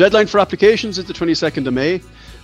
deadline 0.00 0.26
for 0.26 0.40
applications 0.40 0.96
is 0.96 1.04
the 1.04 1.12
22nd 1.12 1.66
of 1.66 1.74
May. 1.74 2.00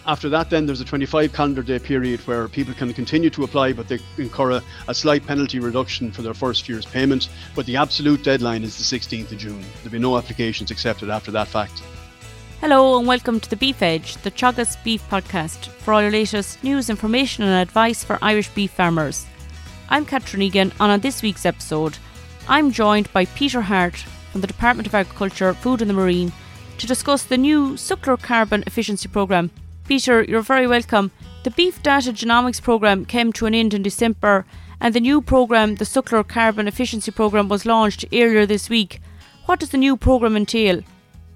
After 0.07 0.29
that, 0.29 0.51
then 0.51 0.67
there's 0.67 0.83
a 0.83 0.85
25 0.85 1.33
calendar 1.33 1.63
day 1.63 1.79
period 1.79 2.21
where 2.27 2.49
people 2.49 2.75
can 2.75 2.93
continue 2.93 3.31
to 3.31 3.45
apply, 3.45 3.73
but 3.73 3.89
they 3.89 3.99
incur 4.19 4.51
a, 4.51 4.63
a, 4.89 4.95
slight 4.95 5.27
penalty 5.27 5.59
reduction 5.59 6.13
for 6.13 6.21
their 6.21 6.35
first 6.35 6.69
year's 6.69 6.85
payment. 6.85 7.31
But 7.55 7.65
the 7.65 7.77
absolute 7.77 8.23
deadline 8.23 8.63
is 8.63 8.77
the 8.77 8.99
16th 8.99 9.33
of 9.33 9.39
June. 9.39 9.65
There'll 9.77 9.91
be 9.91 9.99
no 9.99 10.19
applications 10.19 10.71
accepted 10.71 11.09
after 11.09 11.31
that 11.31 11.49
fact. 11.49 11.83
Hello 12.61 12.99
and 12.99 13.09
welcome 13.09 13.41
to 13.41 13.49
the 13.49 13.57
Beef 13.57 13.81
Edge, 13.81 14.19
the 14.19 14.31
Teagasc 14.31 14.85
Beef 14.85 15.03
Podcast, 15.09 15.69
for 15.69 15.95
all 15.95 16.03
your 16.03 16.11
latest 16.11 16.63
news, 16.63 16.91
information, 16.91 17.43
and 17.43 17.55
advice 17.55 18.05
for 18.05 18.19
Irish 18.21 18.51
beef 18.51 18.73
farmers. 18.73 19.25
I'm 19.89 20.05
Catherine 20.05 20.43
Egan, 20.43 20.73
and 20.79 20.93
on 20.93 21.01
this 21.01 21.23
week's 21.23 21.47
episode, 21.47 21.97
I'm 22.49 22.71
joined 22.71 23.11
by 23.15 23.25
Peter 23.25 23.63
Harte 23.63 24.05
from 24.31 24.43
the 24.43 24.47
Department 24.47 24.87
of 24.87 24.95
Agriculture, 24.95 25.55
Food 25.55 25.81
and 25.81 25.89
the 25.89 25.95
Marine 25.95 26.33
to 26.79 26.87
discuss 26.87 27.25
the 27.25 27.39
new 27.39 27.75
suckler 27.75 28.21
carbon 28.21 28.63
efficiency 28.67 29.09
programme 29.09 29.51
Peter, 29.87 30.25
you're 30.25 30.43
very 30.43 30.67
welcome. 30.67 31.13
The 31.45 31.53
Beef 31.53 31.81
Data 31.81 32.11
Genomics 32.11 32.61
Programme 32.61 33.05
came 33.05 33.33
to 33.35 33.47
an 33.47 33.55
end 33.55 33.73
in 33.73 33.83
December, 33.83 34.45
and 34.81 34.93
the 34.93 35.01
new 35.01 35.23
programme, 35.23 35.77
the 35.77 35.85
Suckler 35.85 36.27
Carbon 36.27 36.67
Efficiency 36.67 37.13
Programme, 37.13 37.49
was 37.49 37.65
launched 37.65 38.05
earlier 38.13 38.47
this 38.47 38.69
week. 38.69 39.01
What 39.45 39.61
does 39.61 39.69
the 39.69 39.79
new 39.79 39.97
programme 39.97 40.37
entail? 40.37 40.83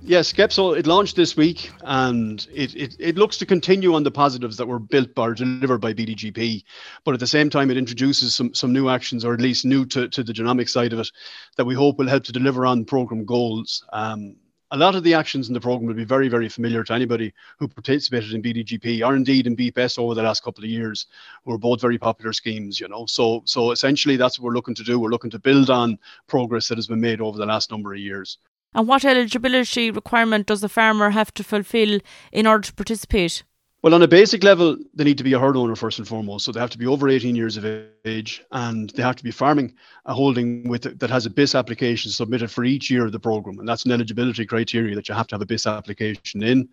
Yes, 0.03 0.33
SCEP 0.33 0.51
so, 0.51 0.73
it 0.73 0.89
launched 0.89 1.15
this 1.15 1.37
week 1.37 1.71
and 1.83 2.45
it, 2.53 2.75
it, 2.75 2.97
it 2.99 3.17
looks 3.17 3.37
to 3.37 3.47
continue 3.47 3.95
on 3.95 4.03
the 4.03 4.11
positives 4.11 4.57
that 4.57 4.67
were 4.67 4.79
built 4.81 5.11
or 5.17 5.35
delivered 5.35 5.81
by 5.81 5.93
BDGP. 5.93 6.65
But 7.05 7.15
at 7.15 7.21
the 7.21 7.27
same 7.27 7.51
time, 7.51 7.71
it 7.71 7.77
introduces 7.77 8.35
some, 8.35 8.53
some 8.53 8.73
new 8.73 8.89
actions, 8.89 9.25
or 9.25 9.33
at 9.35 9.41
least 9.41 9.65
new 9.65 9.85
to, 9.87 10.09
to 10.09 10.25
the 10.25 10.33
genomic 10.33 10.69
side 10.69 10.93
of 10.93 10.99
it, 10.99 11.11
that 11.57 11.67
we 11.67 11.75
hope 11.75 11.99
will 11.99 12.09
help 12.09 12.25
to 12.25 12.33
deliver 12.33 12.67
on 12.67 12.85
programme 12.85 13.27
goals. 13.27 13.85
Um, 13.93 14.37
a 14.73 14.77
lot 14.77 14.95
of 14.95 15.03
the 15.03 15.15
actions 15.15 15.49
in 15.49 15.55
the 15.55 15.61
program 15.61 15.87
will 15.87 15.95
be 15.95 16.05
very, 16.05 16.29
very 16.29 16.49
familiar 16.49 16.85
to 16.85 16.93
anybody 16.93 17.33
who 17.59 17.67
participated 17.67 18.33
in 18.33 18.43
BDGP 18.43 19.07
or 19.07 19.17
indeed 19.17 19.47
in 19.47 19.57
BPS 19.57 19.99
over 19.99 20.15
the 20.15 20.23
last 20.23 20.45
couple 20.45 20.63
of 20.63 20.71
years, 20.71 21.07
were 21.45 21.59
both 21.59 21.81
very 21.81 21.99
popular 21.99 22.33
schemes, 22.33 22.81
you 22.81 22.89
know. 22.89 23.07
So, 23.07 23.43
so 23.45 23.73
essentially, 23.73 24.17
that's 24.17 24.39
what 24.39 24.47
we're 24.47 24.55
looking 24.55 24.75
to 24.77 24.85
do. 24.85 24.99
We're 24.99 25.09
looking 25.09 25.31
to 25.31 25.39
build 25.39 25.71
on 25.71 25.99
progress 26.29 26.69
that 26.69 26.79
has 26.79 26.87
been 26.87 27.01
made 27.01 27.21
over 27.21 27.39
the 27.39 27.47
last 27.47 27.71
number 27.71 27.93
of 27.93 27.99
years. 27.99 28.39
And 28.73 28.87
what 28.87 29.05
eligibility 29.05 29.91
requirement 29.91 30.47
does 30.47 30.61
the 30.61 30.69
farmer 30.69 31.11
have 31.11 31.35
to 31.35 31.45
fulfil 31.45 31.99
in 32.31 32.47
order 32.47 32.69
to 32.69 32.75
participate? 32.75 33.43
Well, 33.83 33.95
on 33.95 34.03
a 34.03 34.09
basic 34.09 34.45
level, 34.45 34.77
they 34.95 35.05
need 35.05 35.17
to 35.17 35.25
be 35.25 35.33
a 35.33 35.39
herd 35.39 35.57
owner 35.57 35.75
first 35.75 35.99
and 35.99 36.07
foremost. 36.07 36.45
So 36.45 36.53
they 36.53 36.61
have 36.61 36.69
to 36.71 36.79
be 36.79 36.87
over 36.87 37.09
18 37.09 37.35
years 37.35 37.57
of 37.57 37.65
age 38.05 38.45
and 38.53 38.91
they 38.91 39.03
have 39.03 39.17
to 39.17 39.25
be 39.25 39.31
farming 39.31 39.75
a 40.05 40.13
holding 40.13 40.69
with 40.69 40.99
that 40.99 41.09
has 41.09 41.25
a 41.25 41.31
BISS 41.31 41.55
application 41.55 42.11
submitted 42.11 42.51
for 42.51 42.63
each 42.63 42.91
year 42.91 43.07
of 43.07 43.13
the 43.13 43.19
program. 43.19 43.59
And 43.59 43.67
that's 43.67 43.87
an 43.87 43.93
eligibility 43.93 44.45
criteria 44.45 44.95
that 44.97 45.09
you 45.09 45.15
have 45.15 45.29
to 45.29 45.35
have 45.35 45.41
a 45.41 45.47
BISS 45.47 45.67
application 45.67 46.43
in. 46.43 46.69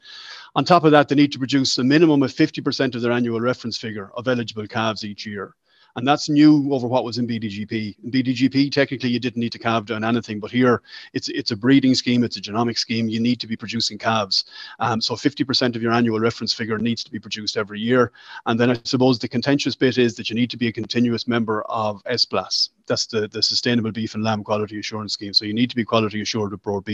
On 0.56 0.66
top 0.66 0.84
of 0.84 0.92
that, 0.92 1.08
they 1.08 1.16
need 1.16 1.32
to 1.32 1.40
produce 1.40 1.78
a 1.78 1.84
minimum 1.84 2.24
of 2.24 2.34
50% 2.34 2.94
of 2.94 3.02
their 3.02 3.14
annual 3.14 3.40
reference 3.40 3.78
figure 3.78 4.12
of 4.18 4.28
eligible 4.28 4.68
calves 4.68 5.06
each 5.06 5.26
year 5.26 5.56
and 5.98 6.08
that's 6.08 6.30
new 6.30 6.72
over 6.72 6.88
what 6.88 7.04
was 7.04 7.18
in 7.18 7.28
BDGP. 7.28 7.96
In 8.04 8.12
BDGP, 8.12 8.72
technically, 8.72 9.10
you 9.10 9.20
didn't 9.20 9.40
need 9.40 9.52
to 9.52 9.60
calve 9.60 9.88
down 9.88 10.04
anything, 10.04 10.40
but 10.40 10.52
here 10.52 10.84
it's 11.14 11.28
it's 11.30 11.50
a 11.50 11.56
breeding 11.56 11.96
scheme, 11.96 12.24
it's 12.24 12.38
a 12.38 12.42
genomic 12.42 12.78
scheme. 12.78 13.10
You 13.10 13.20
need 13.20 13.40
to 13.40 13.48
be 13.48 13.58
producing 13.58 13.98
calves, 13.98 14.46
um, 14.80 15.02
so 15.02 15.16
50% 15.16 15.76
of 15.76 15.82
your 15.82 15.92
annual 15.92 16.20
reference 16.20 16.54
figure 16.54 16.78
needs 16.78 17.04
to 17.04 17.12
be 17.12 17.20
produced 17.20 17.58
every 17.58 17.80
year. 17.80 18.12
And 18.46 18.60
then 18.60 18.70
I 18.70 18.80
suppose 18.84 19.18
the 19.18 19.28
contentious 19.28 19.76
bit 19.76 19.98
is 19.98 20.16
that 20.16 20.30
you 20.30 20.36
need 20.36 20.52
to 20.52 20.58
be 20.58 20.68
a 20.68 20.72
continuous 20.72 21.28
member 21.28 21.64
of 21.64 22.04
SBLAS. 22.04 22.70
That's 22.86 23.08
the, 23.08 23.28
the 23.28 23.42
Sustainable 23.42 23.92
Beef 23.92 24.14
and 24.14 24.24
Lamb 24.24 24.44
Quality 24.44 24.80
Assurance 24.80 25.14
Scheme. 25.14 25.34
So 25.34 25.46
you 25.46 25.54
need 25.54 25.70
to 25.72 25.76
be 25.76 25.84
quality 25.84 26.22
assured 26.22 26.52
with 26.52 26.62
Bord 26.62 26.88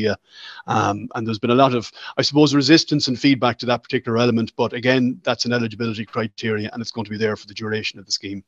Um, 0.66 1.08
and 1.14 1.28
there's 1.28 1.40
been 1.40 1.52
a 1.52 1.56
lot 1.56 1.76
of, 1.76 1.92
I 2.18 2.24
suppose, 2.24 2.56
resistance 2.56 3.08
and 3.08 3.20
feedback 3.20 3.60
to 3.60 3.66
that 3.68 3.84
particular 3.84 4.18
element. 4.18 4.54
But 4.56 4.74
again, 4.74 5.20
that's 5.24 5.46
an 5.46 5.54
eligibility 5.54 6.06
criteria 6.06 6.70
and 6.74 6.82
it's 6.82 6.92
going 6.92 7.06
to 7.06 7.12
be 7.12 7.18
there 7.18 7.36
for 7.36 7.48
the 7.48 7.54
duration 7.54 8.00
of 8.00 8.06
the 8.06 8.12
scheme. 8.12 8.44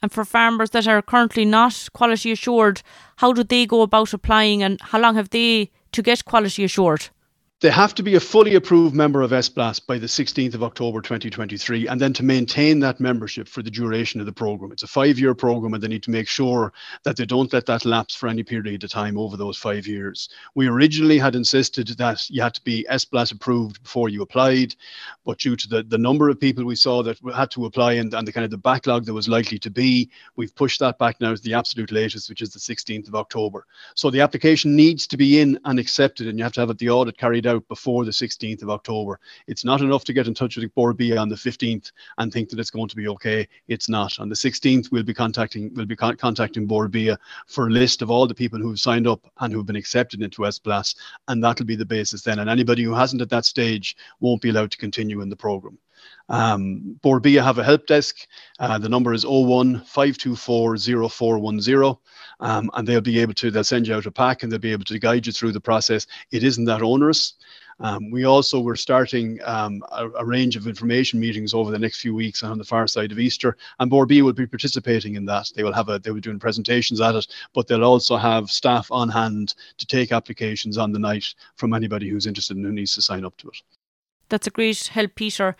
And 0.00 0.12
for 0.12 0.24
farmers 0.24 0.70
that 0.70 0.86
are 0.86 1.02
currently 1.02 1.44
not 1.44 1.88
quality 1.92 2.32
assured, 2.32 2.82
how 3.16 3.32
do 3.32 3.42
they 3.42 3.66
go 3.66 3.82
about 3.82 4.12
applying 4.12 4.62
and 4.62 4.80
how 4.80 5.00
long 5.00 5.16
have 5.16 5.30
they 5.30 5.70
to 5.92 6.02
get 6.02 6.24
quality 6.24 6.64
assured? 6.64 7.08
They 7.60 7.70
have 7.70 7.92
to 7.96 8.04
be 8.04 8.14
a 8.14 8.20
fully 8.20 8.54
approved 8.54 8.94
member 8.94 9.20
of 9.20 9.32
SBLAS 9.32 9.84
by 9.84 9.98
the 9.98 10.06
16th 10.06 10.54
of 10.54 10.62
October 10.62 11.00
2023, 11.00 11.88
and 11.88 12.00
then 12.00 12.12
to 12.12 12.22
maintain 12.22 12.78
that 12.78 13.00
membership 13.00 13.48
for 13.48 13.64
the 13.64 13.70
duration 13.70 14.20
of 14.20 14.26
the 14.26 14.32
program. 14.32 14.70
It's 14.70 14.84
a 14.84 14.86
five 14.86 15.18
year 15.18 15.34
program, 15.34 15.74
and 15.74 15.82
they 15.82 15.88
need 15.88 16.04
to 16.04 16.12
make 16.12 16.28
sure 16.28 16.72
that 17.02 17.16
they 17.16 17.26
don't 17.26 17.52
let 17.52 17.66
that 17.66 17.84
lapse 17.84 18.14
for 18.14 18.28
any 18.28 18.44
period 18.44 18.84
of 18.84 18.90
time 18.90 19.18
over 19.18 19.36
those 19.36 19.56
five 19.56 19.88
years. 19.88 20.28
We 20.54 20.68
originally 20.68 21.18
had 21.18 21.34
insisted 21.34 21.88
that 21.98 22.30
you 22.30 22.42
had 22.42 22.54
to 22.54 22.62
be 22.62 22.86
SBLAS 22.88 23.32
approved 23.32 23.82
before 23.82 24.08
you 24.08 24.22
applied, 24.22 24.76
but 25.24 25.38
due 25.38 25.56
to 25.56 25.68
the, 25.68 25.82
the 25.82 25.98
number 25.98 26.28
of 26.28 26.38
people 26.38 26.64
we 26.64 26.76
saw 26.76 27.02
that 27.02 27.18
had 27.34 27.50
to 27.50 27.64
apply 27.64 27.94
and, 27.94 28.14
and 28.14 28.28
the 28.28 28.32
kind 28.32 28.44
of 28.44 28.52
the 28.52 28.56
backlog 28.56 29.04
that 29.06 29.14
was 29.14 29.28
likely 29.28 29.58
to 29.58 29.70
be, 29.70 30.08
we've 30.36 30.54
pushed 30.54 30.78
that 30.78 30.96
back 30.98 31.20
now 31.20 31.34
to 31.34 31.42
the 31.42 31.54
absolute 31.54 31.90
latest, 31.90 32.28
which 32.28 32.40
is 32.40 32.50
the 32.50 32.60
16th 32.60 33.08
of 33.08 33.16
October. 33.16 33.66
So 33.96 34.10
the 34.10 34.20
application 34.20 34.76
needs 34.76 35.08
to 35.08 35.16
be 35.16 35.40
in 35.40 35.58
and 35.64 35.80
accepted, 35.80 36.28
and 36.28 36.38
you 36.38 36.44
have 36.44 36.52
to 36.52 36.60
have 36.60 36.78
the 36.78 36.90
audit 36.90 37.18
carried 37.18 37.47
out 37.48 37.66
before 37.68 38.04
the 38.04 38.10
16th 38.10 38.62
of 38.62 38.70
October. 38.70 39.18
It's 39.46 39.64
not 39.64 39.80
enough 39.80 40.04
to 40.04 40.12
get 40.12 40.28
in 40.28 40.34
touch 40.34 40.56
with 40.56 40.74
Bord 40.74 40.96
Bia 40.96 41.16
on 41.16 41.28
the 41.28 41.34
15th 41.34 41.90
and 42.18 42.32
think 42.32 42.48
that 42.50 42.60
it's 42.60 42.70
going 42.70 42.88
to 42.88 42.96
be 42.96 43.08
okay. 43.08 43.48
It's 43.66 43.88
not. 43.88 44.20
On 44.20 44.28
the 44.28 44.34
16th, 44.34 44.92
we'll 44.92 45.02
be 45.02 45.14
contacting 45.14 45.72
we'll 45.74 45.86
be 45.86 45.96
con- 45.96 46.16
contacting 46.16 46.66
Bord 46.66 46.92
Bia 46.92 47.18
for 47.46 47.66
a 47.66 47.70
list 47.70 48.02
of 48.02 48.10
all 48.10 48.26
the 48.26 48.34
people 48.34 48.58
who've 48.58 48.78
signed 48.78 49.06
up 49.06 49.26
and 49.40 49.52
who've 49.52 49.66
been 49.66 49.76
accepted 49.76 50.22
into 50.22 50.42
SBLAS, 50.42 50.94
and 51.28 51.42
that'll 51.42 51.66
be 51.66 51.76
the 51.76 51.84
basis 51.84 52.22
then. 52.22 52.38
And 52.38 52.50
anybody 52.50 52.82
who 52.82 52.94
hasn't 52.94 53.22
at 53.22 53.30
that 53.30 53.44
stage 53.44 53.96
won't 54.20 54.42
be 54.42 54.50
allowed 54.50 54.70
to 54.70 54.78
continue 54.78 55.20
in 55.20 55.28
the 55.28 55.36
program. 55.36 55.78
Um, 56.28 56.98
Bord 57.02 57.22
Bia 57.22 57.42
have 57.42 57.58
a 57.58 57.64
help 57.64 57.86
desk. 57.86 58.16
Uh, 58.58 58.78
the 58.78 58.88
number 58.88 59.12
is 59.12 59.24
01 59.24 59.80
524 59.80 60.76
0410. 61.08 61.96
Um, 62.40 62.70
and 62.74 62.86
they'll 62.86 63.00
be 63.00 63.18
able 63.18 63.34
to, 63.34 63.50
they'll 63.50 63.64
send 63.64 63.88
you 63.88 63.94
out 63.94 64.06
a 64.06 64.10
pack 64.10 64.42
and 64.42 64.52
they'll 64.52 64.58
be 64.58 64.72
able 64.72 64.84
to 64.84 64.98
guide 64.98 65.26
you 65.26 65.32
through 65.32 65.52
the 65.52 65.60
process. 65.60 66.06
It 66.30 66.44
isn't 66.44 66.66
that 66.66 66.82
onerous. 66.82 67.34
Um, 67.80 68.10
we 68.10 68.24
also 68.24 68.60
were 68.60 68.76
starting 68.76 69.38
um, 69.44 69.82
a, 69.92 70.08
a, 70.10 70.24
range 70.24 70.56
of 70.56 70.66
information 70.66 71.20
meetings 71.20 71.54
over 71.54 71.70
the 71.70 71.78
next 71.78 72.00
few 72.00 72.12
weeks 72.14 72.42
on 72.42 72.58
the 72.58 72.64
far 72.64 72.88
side 72.88 73.12
of 73.12 73.20
Easter, 73.20 73.56
and 73.78 73.88
Bord 73.88 74.10
will 74.10 74.32
be 74.32 74.46
participating 74.46 75.14
in 75.14 75.24
that. 75.26 75.52
They 75.54 75.62
will 75.62 75.72
have 75.72 75.88
a 75.88 75.98
they 75.98 76.10
will 76.10 76.16
be 76.16 76.20
doing 76.20 76.40
presentations 76.40 77.00
at 77.00 77.14
it, 77.14 77.28
but 77.54 77.68
they'll 77.68 77.84
also 77.84 78.16
have 78.16 78.50
staff 78.50 78.90
on 78.90 79.08
hand 79.08 79.54
to 79.76 79.86
take 79.86 80.10
applications 80.10 80.76
on 80.76 80.90
the 80.90 80.98
night 80.98 81.26
from 81.54 81.72
anybody 81.72 82.08
who's 82.08 82.26
interested 82.26 82.56
and 82.56 82.66
who 82.66 82.72
needs 82.72 82.94
to 82.96 83.02
sign 83.02 83.24
up 83.24 83.36
to 83.36 83.48
it. 83.48 83.62
That's 84.28 84.46
a 84.46 84.50
great 84.50 84.86
help, 84.88 85.14
Peter. 85.14 85.56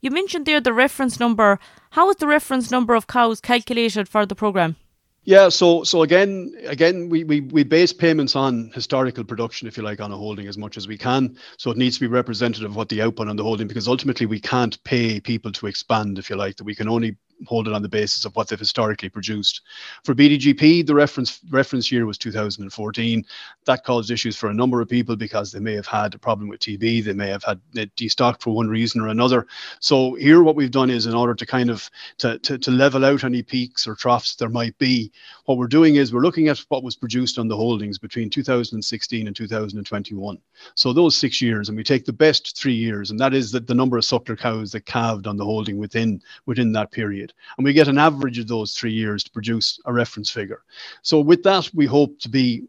You 0.00 0.10
mentioned 0.10 0.46
there 0.46 0.60
the 0.60 0.72
reference 0.72 1.18
number. 1.18 1.58
How 1.90 2.10
is 2.10 2.16
the 2.16 2.26
reference 2.26 2.70
number 2.70 2.94
of 2.94 3.06
cows 3.06 3.40
calculated 3.40 4.08
for 4.08 4.26
the 4.26 4.34
programme? 4.34 4.76
Yeah, 5.24 5.48
so 5.48 5.82
so 5.82 6.02
again, 6.02 6.54
again, 6.66 7.08
we, 7.08 7.24
we 7.24 7.40
we 7.40 7.64
base 7.64 7.92
payments 7.92 8.36
on 8.36 8.70
historical 8.72 9.24
production, 9.24 9.66
if 9.66 9.76
you 9.76 9.82
like, 9.82 10.00
on 10.00 10.12
a 10.12 10.16
holding 10.16 10.46
as 10.46 10.56
much 10.56 10.76
as 10.76 10.86
we 10.86 10.96
can. 10.96 11.36
So 11.58 11.72
it 11.72 11.76
needs 11.76 11.96
to 11.96 12.00
be 12.02 12.06
representative 12.06 12.70
of 12.70 12.76
what 12.76 12.88
the 12.88 13.02
output 13.02 13.26
on 13.28 13.34
the 13.34 13.42
holding, 13.42 13.66
because 13.66 13.88
ultimately 13.88 14.26
we 14.26 14.38
can't 14.38 14.82
pay 14.84 15.18
people 15.18 15.50
to 15.50 15.66
expand, 15.66 16.18
if 16.18 16.30
you 16.30 16.36
like. 16.36 16.56
That 16.56 16.64
we 16.64 16.76
can 16.76 16.88
only 16.88 17.16
hold 17.44 17.68
it 17.68 17.74
on 17.74 17.82
the 17.82 17.88
basis 17.88 18.24
of 18.24 18.34
what 18.34 18.48
they've 18.48 18.58
historically 18.58 19.08
produced. 19.08 19.62
For 20.04 20.14
BDGP, 20.14 20.86
the 20.86 20.94
reference 20.94 21.40
reference 21.50 21.92
year 21.92 22.06
was 22.06 22.18
2014. 22.18 23.24
That 23.64 23.84
caused 23.84 24.10
issues 24.10 24.36
for 24.36 24.48
a 24.48 24.54
number 24.54 24.80
of 24.80 24.88
people 24.88 25.16
because 25.16 25.52
they 25.52 25.60
may 25.60 25.74
have 25.74 25.86
had 25.86 26.14
a 26.14 26.18
problem 26.18 26.48
with 26.48 26.60
TB, 26.60 27.04
they 27.04 27.12
may 27.12 27.28
have 27.28 27.44
had 27.44 27.60
it 27.74 27.94
destocked 27.96 28.42
for 28.42 28.54
one 28.54 28.68
reason 28.68 29.00
or 29.00 29.08
another. 29.08 29.46
So 29.80 30.14
here, 30.14 30.42
what 30.42 30.56
we've 30.56 30.70
done 30.70 30.90
is 30.90 31.06
in 31.06 31.14
order 31.14 31.34
to 31.34 31.46
kind 31.46 31.70
of 31.70 31.90
to, 32.18 32.38
to, 32.38 32.58
to 32.58 32.70
level 32.70 33.04
out 33.04 33.24
any 33.24 33.42
peaks 33.42 33.86
or 33.86 33.94
troughs 33.94 34.36
there 34.36 34.48
might 34.48 34.76
be, 34.78 35.12
what 35.44 35.58
we're 35.58 35.66
doing 35.66 35.96
is 35.96 36.12
we're 36.12 36.20
looking 36.20 36.48
at 36.48 36.58
what 36.68 36.82
was 36.82 36.96
produced 36.96 37.38
on 37.38 37.48
the 37.48 37.56
holdings 37.56 37.98
between 37.98 38.30
2016 38.30 39.26
and 39.26 39.36
2021. 39.36 40.38
So 40.74 40.92
those 40.92 41.16
six 41.16 41.40
years, 41.42 41.68
and 41.68 41.76
we 41.76 41.84
take 41.84 42.04
the 42.04 42.12
best 42.12 42.56
three 42.56 42.74
years, 42.74 43.10
and 43.10 43.20
that 43.20 43.34
is 43.34 43.52
that 43.52 43.66
the 43.66 43.74
number 43.74 43.98
of 43.98 44.04
suckler 44.04 44.38
cows 44.38 44.72
that 44.72 44.86
calved 44.86 45.26
on 45.26 45.36
the 45.36 45.44
holding 45.44 45.78
within 45.78 46.22
within 46.46 46.72
that 46.72 46.90
period 46.90 47.25
period. 47.26 47.34
And 47.58 47.64
we 47.64 47.72
get 47.72 47.88
an 47.88 47.98
average 47.98 48.38
of 48.38 48.48
those 48.48 48.74
three 48.74 48.92
years 48.92 49.24
to 49.24 49.30
produce 49.30 49.78
a 49.84 49.92
reference 49.92 50.30
figure. 50.30 50.62
So 51.02 51.20
with 51.20 51.42
that, 51.42 51.70
we 51.74 51.86
hope 51.86 52.18
to 52.20 52.28
be 52.28 52.64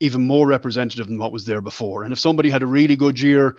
even 0.00 0.26
more 0.26 0.46
representative 0.46 1.08
than 1.08 1.18
what 1.18 1.32
was 1.32 1.44
there 1.44 1.60
before. 1.60 2.04
And 2.04 2.12
if 2.12 2.20
somebody 2.20 2.50
had 2.50 2.62
a 2.62 2.66
really 2.66 2.96
good 2.96 3.20
year, 3.20 3.56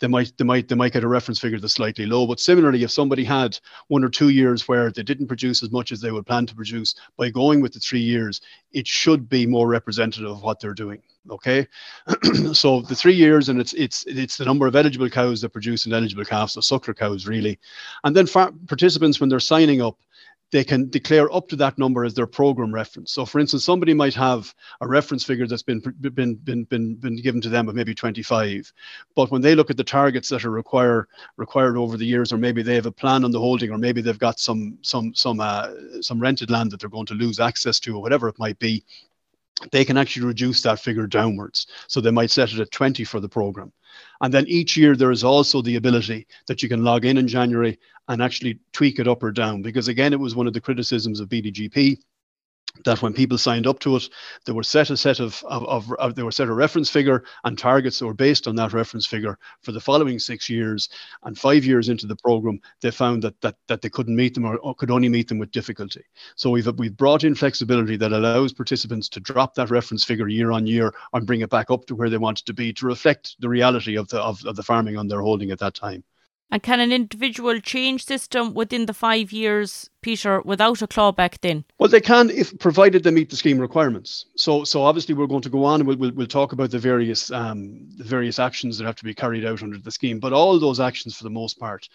they 0.00 0.06
might 0.06 0.32
they 0.36 0.44
might 0.44 0.68
they 0.68 0.74
might 0.74 0.92
get 0.92 1.04
a 1.04 1.08
reference 1.08 1.38
figure 1.38 1.58
that's 1.58 1.74
slightly 1.74 2.06
low. 2.06 2.26
But 2.26 2.40
similarly, 2.40 2.82
if 2.82 2.90
somebody 2.90 3.24
had 3.24 3.58
one 3.88 4.04
or 4.04 4.08
two 4.08 4.28
years 4.28 4.68
where 4.68 4.90
they 4.90 5.02
didn't 5.02 5.26
produce 5.26 5.62
as 5.62 5.70
much 5.70 5.92
as 5.92 6.00
they 6.00 6.10
would 6.10 6.26
plan 6.26 6.46
to 6.46 6.54
produce, 6.54 6.94
by 7.16 7.30
going 7.30 7.60
with 7.60 7.72
the 7.72 7.80
three 7.80 8.00
years, 8.00 8.40
it 8.72 8.86
should 8.86 9.28
be 9.28 9.46
more 9.46 9.68
representative 9.68 10.30
of 10.30 10.42
what 10.42 10.60
they're 10.60 10.74
doing. 10.74 11.02
Okay, 11.30 11.66
so 12.52 12.80
the 12.82 12.94
three 12.94 13.14
years, 13.14 13.48
and 13.48 13.60
it's 13.60 13.74
it's 13.74 14.04
it's 14.06 14.36
the 14.36 14.44
number 14.44 14.66
of 14.66 14.76
eligible 14.76 15.10
cows 15.10 15.40
that 15.40 15.50
produce 15.50 15.84
an 15.86 15.92
eligible 15.92 16.24
calf, 16.24 16.50
so 16.50 16.60
suckler 16.60 16.96
cows 16.96 17.26
really, 17.26 17.58
and 18.04 18.16
then 18.16 18.26
far- 18.26 18.52
participants 18.66 19.20
when 19.20 19.28
they're 19.28 19.40
signing 19.40 19.82
up, 19.82 19.98
they 20.50 20.64
can 20.64 20.88
declare 20.88 21.32
up 21.32 21.48
to 21.48 21.56
that 21.56 21.78
number 21.78 22.04
as 22.04 22.14
their 22.14 22.26
program 22.26 22.72
reference. 22.72 23.12
So, 23.12 23.26
for 23.26 23.38
instance, 23.38 23.64
somebody 23.64 23.92
might 23.92 24.14
have 24.14 24.54
a 24.80 24.88
reference 24.88 25.24
figure 25.24 25.46
that's 25.46 25.62
been 25.62 25.80
been 26.00 26.36
been 26.36 26.64
been, 26.64 26.94
been 26.94 27.16
given 27.20 27.40
to 27.42 27.48
them 27.48 27.68
of 27.68 27.74
maybe 27.74 27.94
25, 27.94 28.72
but 29.14 29.30
when 29.30 29.42
they 29.42 29.54
look 29.54 29.70
at 29.70 29.76
the 29.76 29.84
targets 29.84 30.28
that 30.30 30.44
are 30.44 30.50
require 30.50 31.08
required 31.36 31.76
over 31.76 31.96
the 31.96 32.06
years, 32.06 32.32
or 32.32 32.38
maybe 32.38 32.62
they 32.62 32.74
have 32.74 32.86
a 32.86 32.92
plan 32.92 33.24
on 33.24 33.30
the 33.30 33.40
holding, 33.40 33.70
or 33.70 33.78
maybe 33.78 34.00
they've 34.00 34.18
got 34.18 34.40
some 34.40 34.78
some 34.82 35.14
some 35.14 35.40
uh, 35.40 35.70
some 36.00 36.20
rented 36.20 36.50
land 36.50 36.70
that 36.70 36.80
they're 36.80 36.88
going 36.88 37.06
to 37.06 37.14
lose 37.14 37.40
access 37.40 37.78
to, 37.80 37.96
or 37.96 38.02
whatever 38.02 38.28
it 38.28 38.38
might 38.38 38.58
be, 38.58 38.84
they 39.72 39.84
can 39.84 39.96
actually 39.96 40.26
reduce 40.26 40.62
that 40.62 40.80
figure 40.80 41.06
downwards. 41.06 41.66
So 41.86 42.00
they 42.00 42.10
might 42.10 42.30
set 42.30 42.52
it 42.52 42.60
at 42.60 42.70
20 42.70 43.04
for 43.04 43.20
the 43.20 43.28
program. 43.28 43.72
And 44.20 44.32
then 44.32 44.46
each 44.46 44.76
year, 44.76 44.96
there 44.96 45.10
is 45.10 45.24
also 45.24 45.62
the 45.62 45.76
ability 45.76 46.26
that 46.46 46.62
you 46.62 46.68
can 46.68 46.84
log 46.84 47.04
in 47.04 47.18
in 47.18 47.28
January 47.28 47.78
and 48.08 48.22
actually 48.22 48.60
tweak 48.72 48.98
it 48.98 49.08
up 49.08 49.22
or 49.22 49.32
down. 49.32 49.62
Because 49.62 49.88
again, 49.88 50.12
it 50.12 50.20
was 50.20 50.34
one 50.34 50.46
of 50.46 50.52
the 50.52 50.60
criticisms 50.60 51.20
of 51.20 51.28
BDGP 51.28 51.98
that 52.84 53.02
when 53.02 53.12
people 53.12 53.38
signed 53.38 53.66
up 53.66 53.78
to 53.80 53.96
it, 53.96 54.08
they 54.44 54.52
were 54.52 54.62
set 54.62 54.90
a 54.90 54.96
set 54.96 55.20
of, 55.20 55.42
of, 55.48 55.64
of, 55.64 55.92
of, 55.94 56.14
they 56.14 56.22
were 56.22 56.32
set 56.32 56.48
a 56.48 56.52
reference 56.52 56.90
figure 56.90 57.24
and 57.44 57.58
targets 57.58 57.98
that 57.98 58.06
were 58.06 58.14
based 58.14 58.46
on 58.46 58.56
that 58.56 58.72
reference 58.72 59.06
figure 59.06 59.38
for 59.62 59.72
the 59.72 59.80
following 59.80 60.18
six 60.18 60.48
years. 60.48 60.88
And 61.24 61.38
five 61.38 61.64
years 61.64 61.88
into 61.88 62.06
the 62.06 62.16
program, 62.16 62.60
they 62.80 62.90
found 62.90 63.22
that 63.22 63.40
that, 63.40 63.56
that 63.66 63.82
they 63.82 63.88
couldn't 63.88 64.16
meet 64.16 64.34
them 64.34 64.44
or, 64.44 64.56
or 64.58 64.74
could 64.74 64.90
only 64.90 65.08
meet 65.08 65.28
them 65.28 65.38
with 65.38 65.50
difficulty. 65.50 66.04
So 66.36 66.50
we've 66.50 66.66
we've 66.78 66.96
brought 66.96 67.24
in 67.24 67.34
flexibility 67.34 67.96
that 67.96 68.12
allows 68.12 68.52
participants 68.52 69.08
to 69.10 69.20
drop 69.20 69.54
that 69.54 69.70
reference 69.70 70.04
figure 70.04 70.28
year 70.28 70.52
on 70.52 70.66
year 70.66 70.92
and 71.12 71.26
bring 71.26 71.40
it 71.40 71.50
back 71.50 71.70
up 71.70 71.86
to 71.86 71.94
where 71.94 72.10
they 72.10 72.18
want 72.18 72.40
it 72.40 72.46
to 72.46 72.54
be 72.54 72.72
to 72.74 72.86
reflect 72.86 73.36
the 73.40 73.48
reality 73.48 73.96
of 73.96 74.08
the 74.08 74.20
of, 74.20 74.44
of 74.44 74.56
the 74.56 74.62
farming 74.62 74.96
on 74.96 75.08
their 75.08 75.20
holding 75.20 75.50
at 75.50 75.58
that 75.58 75.74
time. 75.74 76.04
And 76.50 76.62
can 76.62 76.80
an 76.80 76.92
individual 76.92 77.60
change 77.60 78.06
system 78.06 78.54
within 78.54 78.86
the 78.86 78.94
five 78.94 79.32
years, 79.32 79.90
Peter, 80.00 80.40
without 80.40 80.80
a 80.80 80.86
clawback 80.86 81.40
then? 81.42 81.64
Well, 81.78 81.90
they 81.90 82.00
can 82.00 82.30
if 82.30 82.58
provided 82.58 83.02
they 83.02 83.10
meet 83.10 83.28
the 83.28 83.36
scheme 83.36 83.58
requirements. 83.58 84.24
So, 84.36 84.64
so 84.64 84.82
obviously 84.82 85.14
we're 85.14 85.26
going 85.26 85.42
to 85.42 85.50
go 85.50 85.64
on 85.64 85.80
and 85.80 85.86
we'll, 85.86 85.98
we'll, 85.98 86.12
we'll 86.12 86.26
talk 86.26 86.52
about 86.52 86.70
the 86.70 86.78
various 86.78 87.30
um, 87.30 87.90
the 87.98 88.04
various 88.04 88.38
actions 88.38 88.78
that 88.78 88.86
have 88.86 88.96
to 88.96 89.04
be 89.04 89.14
carried 89.14 89.44
out 89.44 89.62
under 89.62 89.78
the 89.78 89.90
scheme. 89.90 90.20
But 90.20 90.32
all 90.32 90.58
those 90.58 90.80
actions, 90.80 91.14
for 91.14 91.24
the 91.24 91.30
most 91.30 91.58
part, 91.58 91.86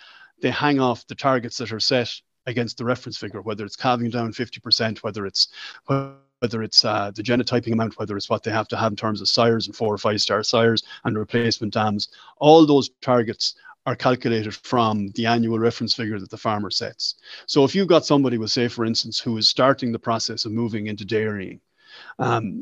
they 0.42 0.52
hang 0.52 0.80
off 0.80 1.08
the 1.08 1.16
targets 1.16 1.58
that 1.58 1.72
are 1.72 1.80
set 1.80 2.14
against 2.46 2.78
the 2.78 2.86
reference 2.86 3.18
figure, 3.18 3.42
whether 3.42 3.66
it's 3.66 3.76
calving 3.76 4.10
down 4.10 4.34
50%, 4.34 5.00
whether 5.00 5.26
it's 5.26 5.48
whether 5.88 6.62
it's 6.62 6.84
uh, 6.84 7.10
the 7.16 7.24
genotyping 7.24 7.72
amount, 7.72 7.98
whether 7.98 8.18
it's 8.18 8.30
what 8.30 8.44
they 8.44 8.52
have 8.52 8.68
to 8.68 8.78
have 8.78 8.92
in 8.92 8.98
terms 8.98 9.22
of 9.22 9.30
sires 9.30 9.66
and 9.66 9.76
four 9.76 9.94
or 9.94 9.98
five 9.98 10.22
star 10.22 10.44
sires 10.44 10.84
and 11.06 11.18
replacement 11.18 11.74
dams, 11.74 12.10
all 12.38 12.66
those 12.66 12.90
targets 13.02 13.56
are 13.86 13.96
calculated 13.96 14.56
from 14.56 15.10
the 15.16 15.26
annual 15.26 15.60
reference 15.60 15.94
figure 15.94 16.20
that 16.20 16.30
the 16.30 16.38
farmer 16.38 16.72
sets. 16.72 17.16
So 17.48 17.64
if 17.64 17.76
you've 17.76 17.88
got 17.88 18.06
somebody 18.06 18.38
with, 18.38 18.52
say, 18.52 18.68
for 18.68 18.86
instance, 18.86 19.20
who 19.20 19.38
is 19.38 19.50
starting 19.50 19.92
the 19.92 20.00
process 20.00 20.46
of 20.46 20.52
moving 20.52 20.88
into 20.88 21.06
dairying, 21.06 21.60
um, 22.20 22.62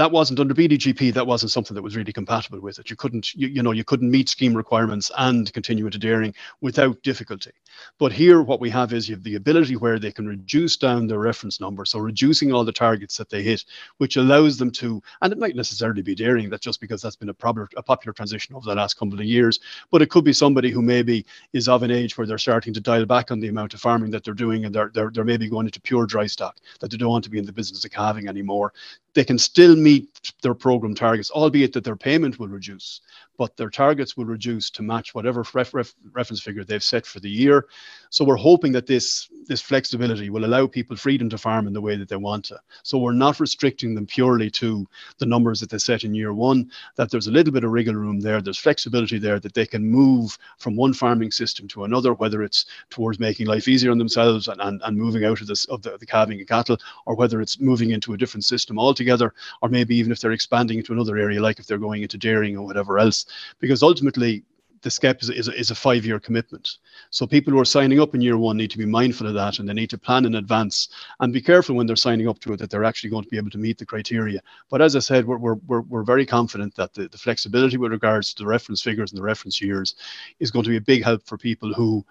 that 0.00 0.10
wasn't 0.10 0.40
under 0.40 0.54
BDGP. 0.54 1.12
That 1.12 1.26
wasn't 1.26 1.52
something 1.52 1.74
that 1.74 1.82
was 1.82 1.94
really 1.94 2.14
compatible 2.14 2.58
with 2.58 2.78
it. 2.78 2.88
You 2.88 2.96
couldn't, 2.96 3.34
you, 3.34 3.48
you 3.48 3.62
know, 3.62 3.72
you 3.72 3.84
couldn't 3.84 4.10
meet 4.10 4.30
scheme 4.30 4.54
requirements 4.54 5.10
and 5.18 5.52
continue 5.52 5.84
into 5.84 5.98
dairying 5.98 6.34
without 6.62 7.02
difficulty. 7.02 7.50
But 7.98 8.10
here, 8.10 8.40
what 8.40 8.60
we 8.60 8.70
have 8.70 8.94
is 8.94 9.10
you 9.10 9.14
have 9.14 9.24
the 9.24 9.34
ability 9.34 9.76
where 9.76 9.98
they 9.98 10.10
can 10.10 10.26
reduce 10.26 10.78
down 10.78 11.06
their 11.06 11.18
reference 11.18 11.60
number, 11.60 11.84
so 11.84 11.98
reducing 11.98 12.50
all 12.50 12.64
the 12.64 12.72
targets 12.72 13.18
that 13.18 13.28
they 13.28 13.42
hit, 13.42 13.66
which 13.98 14.16
allows 14.16 14.56
them 14.56 14.70
to, 14.70 15.02
and 15.20 15.34
it 15.34 15.38
might 15.38 15.54
necessarily 15.54 16.00
be 16.00 16.14
dairying. 16.14 16.48
That's 16.48 16.64
just 16.64 16.80
because 16.80 17.02
that's 17.02 17.16
been 17.16 17.28
a, 17.28 17.34
a 17.76 17.82
popular 17.82 18.14
transition 18.14 18.54
over 18.54 18.64
the 18.64 18.74
last 18.74 18.94
couple 18.94 19.20
of 19.20 19.26
years. 19.26 19.60
But 19.90 20.00
it 20.00 20.08
could 20.08 20.24
be 20.24 20.32
somebody 20.32 20.70
who 20.70 20.80
maybe 20.80 21.26
is 21.52 21.68
of 21.68 21.82
an 21.82 21.90
age 21.90 22.16
where 22.16 22.26
they're 22.26 22.38
starting 22.38 22.72
to 22.72 22.80
dial 22.80 23.04
back 23.04 23.30
on 23.30 23.38
the 23.38 23.48
amount 23.48 23.74
of 23.74 23.80
farming 23.82 24.12
that 24.12 24.24
they're 24.24 24.32
doing, 24.32 24.64
and 24.64 24.74
they're 24.74 24.90
they're, 24.94 25.10
they're 25.10 25.24
maybe 25.24 25.50
going 25.50 25.66
into 25.66 25.80
pure 25.82 26.06
dry 26.06 26.26
stock 26.26 26.56
that 26.80 26.90
they 26.90 26.96
don't 26.96 27.10
want 27.10 27.24
to 27.24 27.30
be 27.30 27.38
in 27.38 27.44
the 27.44 27.52
business 27.52 27.84
of 27.84 27.90
calving 27.90 28.28
anymore. 28.28 28.72
They 29.14 29.24
can 29.24 29.38
still 29.38 29.76
meet 29.76 30.32
their 30.42 30.54
program 30.54 30.94
targets, 30.94 31.30
albeit 31.30 31.72
that 31.72 31.84
their 31.84 31.96
payment 31.96 32.38
will 32.38 32.48
reduce, 32.48 33.00
but 33.40 33.56
their 33.56 33.70
targets 33.70 34.18
will 34.18 34.26
reduce 34.26 34.68
to 34.68 34.82
match 34.82 35.14
whatever 35.14 35.42
ref, 35.54 35.72
ref, 35.72 35.94
reference 36.12 36.42
figure 36.42 36.62
they've 36.62 36.82
set 36.82 37.06
for 37.06 37.20
the 37.20 37.30
year. 37.30 37.64
So 38.10 38.22
we're 38.22 38.36
hoping 38.36 38.72
that 38.72 38.86
this 38.86 39.30
this 39.46 39.62
flexibility 39.62 40.28
will 40.28 40.44
allow 40.44 40.66
people 40.66 40.94
freedom 40.94 41.30
to 41.30 41.38
farm 41.38 41.66
in 41.66 41.72
the 41.72 41.80
way 41.80 41.96
that 41.96 42.08
they 42.08 42.16
want 42.16 42.44
to. 42.44 42.60
So 42.82 42.98
we're 42.98 43.12
not 43.12 43.40
restricting 43.40 43.94
them 43.94 44.06
purely 44.06 44.50
to 44.50 44.86
the 45.16 45.24
numbers 45.24 45.58
that 45.60 45.70
they 45.70 45.78
set 45.78 46.04
in 46.04 46.14
year 46.14 46.34
one. 46.34 46.70
That 46.96 47.10
there's 47.10 47.28
a 47.28 47.32
little 47.32 47.50
bit 47.50 47.64
of 47.64 47.70
wriggle 47.70 47.94
room 47.94 48.20
there. 48.20 48.42
There's 48.42 48.58
flexibility 48.58 49.18
there 49.18 49.40
that 49.40 49.54
they 49.54 49.64
can 49.64 49.84
move 49.86 50.36
from 50.58 50.76
one 50.76 50.92
farming 50.92 51.30
system 51.30 51.66
to 51.68 51.84
another, 51.84 52.12
whether 52.12 52.42
it's 52.42 52.66
towards 52.90 53.18
making 53.18 53.46
life 53.46 53.68
easier 53.68 53.90
on 53.90 53.98
themselves 53.98 54.48
and, 54.48 54.60
and, 54.60 54.82
and 54.84 54.98
moving 54.98 55.24
out 55.24 55.40
of 55.40 55.46
this 55.46 55.64
of 55.64 55.80
the, 55.80 55.96
the 55.96 56.06
calving 56.06 56.42
of 56.42 56.46
cattle, 56.46 56.76
or 57.06 57.14
whether 57.14 57.40
it's 57.40 57.58
moving 57.58 57.90
into 57.90 58.12
a 58.12 58.18
different 58.18 58.44
system 58.44 58.78
altogether, 58.78 59.32
or 59.62 59.70
maybe 59.70 59.96
even 59.96 60.12
if 60.12 60.20
they're 60.20 60.32
expanding 60.32 60.76
into 60.76 60.92
another 60.92 61.16
area, 61.16 61.40
like 61.40 61.58
if 61.58 61.66
they're 61.66 61.78
going 61.78 62.02
into 62.02 62.18
dairying 62.18 62.58
or 62.58 62.66
whatever 62.66 62.98
else. 62.98 63.24
Because 63.58 63.82
ultimately, 63.82 64.44
the 64.82 64.90
SCEP 64.90 65.22
is, 65.22 65.30
is, 65.30 65.48
a, 65.48 65.52
is 65.52 65.70
a 65.70 65.74
five 65.74 66.06
year 66.06 66.18
commitment. 66.18 66.78
So 67.10 67.26
people 67.26 67.52
who 67.52 67.60
are 67.60 67.64
signing 67.64 68.00
up 68.00 68.14
in 68.14 68.20
year 68.20 68.38
one 68.38 68.56
need 68.56 68.70
to 68.70 68.78
be 68.78 68.86
mindful 68.86 69.26
of 69.26 69.34
that 69.34 69.58
and 69.58 69.68
they 69.68 69.74
need 69.74 69.90
to 69.90 69.98
plan 69.98 70.24
in 70.24 70.36
advance 70.36 70.88
and 71.20 71.32
be 71.32 71.42
careful 71.42 71.76
when 71.76 71.86
they're 71.86 71.96
signing 71.96 72.28
up 72.28 72.38
to 72.40 72.52
it 72.52 72.58
that 72.58 72.70
they're 72.70 72.84
actually 72.84 73.10
going 73.10 73.24
to 73.24 73.30
be 73.30 73.36
able 73.36 73.50
to 73.50 73.58
meet 73.58 73.78
the 73.78 73.86
criteria. 73.86 74.40
But 74.70 74.80
as 74.80 74.96
I 74.96 75.00
said, 75.00 75.26
we're, 75.26 75.38
we're, 75.38 75.56
we're, 75.66 75.82
we're 75.82 76.02
very 76.02 76.24
confident 76.24 76.74
that 76.76 76.94
the, 76.94 77.08
the 77.08 77.18
flexibility 77.18 77.76
with 77.76 77.92
regards 77.92 78.32
to 78.34 78.42
the 78.42 78.48
reference 78.48 78.80
figures 78.80 79.12
and 79.12 79.18
the 79.18 79.24
reference 79.24 79.60
years 79.60 79.96
is 80.38 80.50
going 80.50 80.64
to 80.64 80.70
be 80.70 80.78
a 80.78 80.82
big 80.82 81.04
help 81.04 81.26
for 81.26 81.36
people 81.36 81.74
who, 81.74 82.04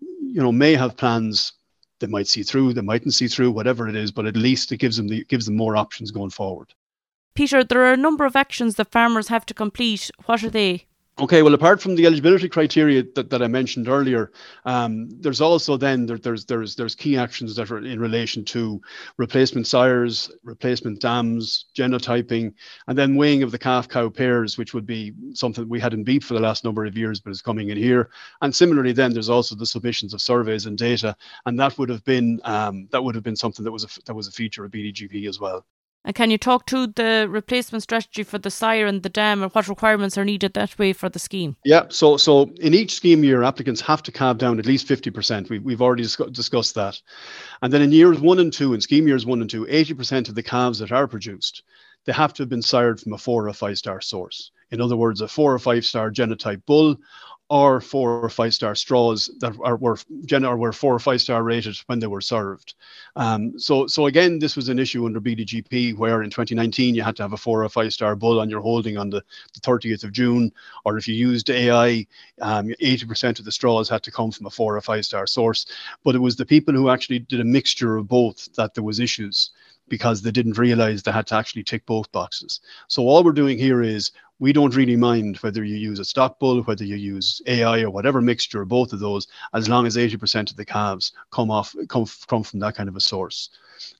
you 0.00 0.40
know, 0.40 0.52
may 0.52 0.74
have 0.74 0.96
plans 0.96 1.54
they 2.00 2.06
might 2.06 2.28
see 2.28 2.42
through, 2.42 2.72
they 2.72 2.80
mightn't 2.80 3.14
see 3.14 3.28
through, 3.28 3.50
whatever 3.50 3.88
it 3.88 3.96
is, 3.96 4.10
but 4.10 4.26
at 4.26 4.36
least 4.36 4.72
it 4.72 4.78
gives 4.78 4.96
them 4.96 5.08
the, 5.08 5.24
gives 5.24 5.46
them 5.46 5.56
more 5.56 5.76
options 5.76 6.10
going 6.10 6.30
forward. 6.30 6.74
Peter, 7.34 7.64
there 7.64 7.84
are 7.84 7.92
a 7.92 7.96
number 7.96 8.24
of 8.24 8.36
actions 8.36 8.76
that 8.76 8.92
farmers 8.92 9.28
have 9.28 9.44
to 9.46 9.54
complete. 9.54 10.10
What 10.26 10.44
are 10.44 10.50
they? 10.50 10.86
Okay, 11.20 11.42
well, 11.42 11.54
apart 11.54 11.80
from 11.80 11.94
the 11.94 12.06
eligibility 12.06 12.48
criteria 12.48 13.04
that, 13.14 13.30
that 13.30 13.40
I 13.40 13.46
mentioned 13.46 13.88
earlier, 13.88 14.32
um, 14.64 15.08
there's 15.20 15.40
also 15.40 15.76
then 15.76 16.06
there, 16.06 16.18
there's 16.18 16.44
there's 16.44 16.74
there's 16.74 16.96
key 16.96 17.16
actions 17.16 17.54
that 17.54 17.70
are 17.70 17.78
in 17.78 18.00
relation 18.00 18.44
to 18.46 18.82
replacement 19.16 19.68
sires, 19.68 20.32
replacement 20.42 21.00
dams, 21.00 21.66
genotyping, 21.76 22.52
and 22.88 22.98
then 22.98 23.14
weighing 23.14 23.44
of 23.44 23.52
the 23.52 23.58
calf 23.58 23.88
cow 23.88 24.08
pairs, 24.08 24.58
which 24.58 24.74
would 24.74 24.86
be 24.86 25.12
something 25.34 25.68
we 25.68 25.78
hadn't 25.78 26.02
beat 26.02 26.24
for 26.24 26.34
the 26.34 26.40
last 26.40 26.64
number 26.64 26.84
of 26.84 26.98
years, 26.98 27.20
but 27.20 27.30
is 27.30 27.42
coming 27.42 27.68
in 27.68 27.76
here. 27.76 28.10
And 28.42 28.52
similarly, 28.52 28.92
then 28.92 29.12
there's 29.12 29.30
also 29.30 29.54
the 29.54 29.66
submissions 29.66 30.14
of 30.14 30.20
surveys 30.20 30.66
and 30.66 30.76
data, 30.76 31.16
and 31.46 31.60
that 31.60 31.78
would 31.78 31.90
have 31.90 32.04
been 32.04 32.40
um, 32.42 32.88
that 32.90 33.04
would 33.04 33.14
have 33.14 33.24
been 33.24 33.36
something 33.36 33.64
that 33.64 33.72
was 33.72 33.84
a, 33.84 34.02
that 34.06 34.14
was 34.14 34.26
a 34.26 34.32
feature 34.32 34.64
of 34.64 34.72
BDGP 34.72 35.28
as 35.28 35.38
well. 35.38 35.64
And 36.04 36.14
can 36.14 36.30
you 36.30 36.36
talk 36.36 36.66
to 36.66 36.86
the 36.86 37.26
replacement 37.30 37.82
strategy 37.82 38.24
for 38.24 38.38
the 38.38 38.50
sire 38.50 38.86
and 38.86 39.02
the 39.02 39.08
dam 39.08 39.42
and 39.42 39.50
what 39.52 39.68
requirements 39.68 40.18
are 40.18 40.24
needed 40.24 40.52
that 40.52 40.78
way 40.78 40.92
for 40.92 41.08
the 41.08 41.18
scheme? 41.18 41.56
Yeah, 41.64 41.84
so 41.88 42.18
so 42.18 42.50
in 42.60 42.74
each 42.74 42.94
scheme 42.94 43.24
year, 43.24 43.42
applicants 43.42 43.80
have 43.80 44.02
to 44.02 44.12
calve 44.12 44.36
down 44.36 44.58
at 44.58 44.66
least 44.66 44.86
50%. 44.86 45.48
We, 45.48 45.60
we've 45.60 45.80
already 45.80 46.02
dis- 46.02 46.20
discussed 46.30 46.74
that. 46.74 47.00
And 47.62 47.72
then 47.72 47.80
in 47.80 47.90
years 47.90 48.20
one 48.20 48.38
and 48.38 48.52
two, 48.52 48.74
in 48.74 48.82
scheme 48.82 49.08
years 49.08 49.24
one 49.24 49.40
and 49.40 49.48
two, 49.48 49.64
80% 49.64 50.28
of 50.28 50.34
the 50.34 50.42
calves 50.42 50.78
that 50.80 50.92
are 50.92 51.08
produced, 51.08 51.62
they 52.04 52.12
have 52.12 52.34
to 52.34 52.42
have 52.42 52.50
been 52.50 52.62
sired 52.62 53.00
from 53.00 53.14
a 53.14 53.18
four 53.18 53.48
or 53.48 53.52
five 53.54 53.78
star 53.78 54.02
source. 54.02 54.50
In 54.70 54.82
other 54.82 54.96
words, 54.96 55.22
a 55.22 55.28
four 55.28 55.54
or 55.54 55.58
five 55.58 55.86
star 55.86 56.10
genotype 56.10 56.66
bull 56.66 56.96
or 57.50 57.80
four 57.80 58.24
or 58.24 58.28
five 58.30 58.54
star 58.54 58.74
straws 58.74 59.30
that 59.38 59.54
are, 59.62 59.76
were 59.76 59.98
or 60.32 60.56
were 60.56 60.72
four 60.72 60.94
or 60.94 60.98
five 60.98 61.20
star 61.20 61.42
rated 61.42 61.76
when 61.86 61.98
they 61.98 62.06
were 62.06 62.20
served. 62.20 62.74
Um, 63.16 63.58
so 63.58 63.86
so 63.86 64.06
again, 64.06 64.38
this 64.38 64.56
was 64.56 64.68
an 64.70 64.78
issue 64.78 65.04
under 65.04 65.20
BDGP 65.20 65.96
where 65.96 66.22
in 66.22 66.30
2019 66.30 66.94
you 66.94 67.02
had 67.02 67.16
to 67.16 67.22
have 67.22 67.34
a 67.34 67.36
four 67.36 67.62
or 67.62 67.68
five 67.68 67.92
star 67.92 68.16
bull 68.16 68.40
on 68.40 68.48
your 68.48 68.60
holding 68.60 68.96
on 68.96 69.10
the, 69.10 69.22
the 69.52 69.60
30th 69.60 70.04
of 70.04 70.12
June, 70.12 70.52
or 70.84 70.96
if 70.96 71.06
you 71.06 71.14
used 71.14 71.50
AI, 71.50 72.06
um, 72.40 72.68
80% 72.82 73.38
of 73.38 73.44
the 73.44 73.52
straws 73.52 73.88
had 73.88 74.02
to 74.04 74.10
come 74.10 74.30
from 74.30 74.46
a 74.46 74.50
four 74.50 74.76
or 74.76 74.80
five 74.80 75.04
star 75.04 75.26
source. 75.26 75.66
But 76.02 76.14
it 76.14 76.20
was 76.20 76.36
the 76.36 76.46
people 76.46 76.72
who 76.72 76.88
actually 76.88 77.18
did 77.18 77.40
a 77.40 77.44
mixture 77.44 77.96
of 77.96 78.08
both 78.08 78.48
that 78.54 78.74
there 78.74 78.84
was 78.84 79.00
issues 79.00 79.50
because 79.88 80.22
they 80.22 80.30
didn't 80.30 80.58
realize 80.58 81.02
they 81.02 81.12
had 81.12 81.26
to 81.28 81.34
actually 81.34 81.62
tick 81.62 81.84
both 81.86 82.10
boxes. 82.12 82.60
So 82.88 83.02
all 83.02 83.22
we're 83.22 83.32
doing 83.32 83.58
here 83.58 83.82
is 83.82 84.12
we 84.38 84.52
don't 84.52 84.74
really 84.74 84.96
mind 84.96 85.36
whether 85.38 85.62
you 85.64 85.76
use 85.76 85.98
a 85.98 86.04
stock 86.04 86.38
bull, 86.38 86.62
whether 86.62 86.84
you 86.84 86.96
use 86.96 87.40
AI 87.46 87.82
or 87.82 87.90
whatever 87.90 88.20
mixture 88.20 88.64
both 88.64 88.92
of 88.92 89.00
those, 89.00 89.28
as 89.52 89.68
long 89.68 89.86
as 89.86 89.96
80% 89.96 90.50
of 90.50 90.56
the 90.56 90.64
calves 90.64 91.12
come 91.30 91.50
off 91.50 91.74
come, 91.88 92.06
come 92.26 92.42
from 92.42 92.60
that 92.60 92.74
kind 92.74 92.88
of 92.88 92.96
a 92.96 93.00
source. 93.00 93.50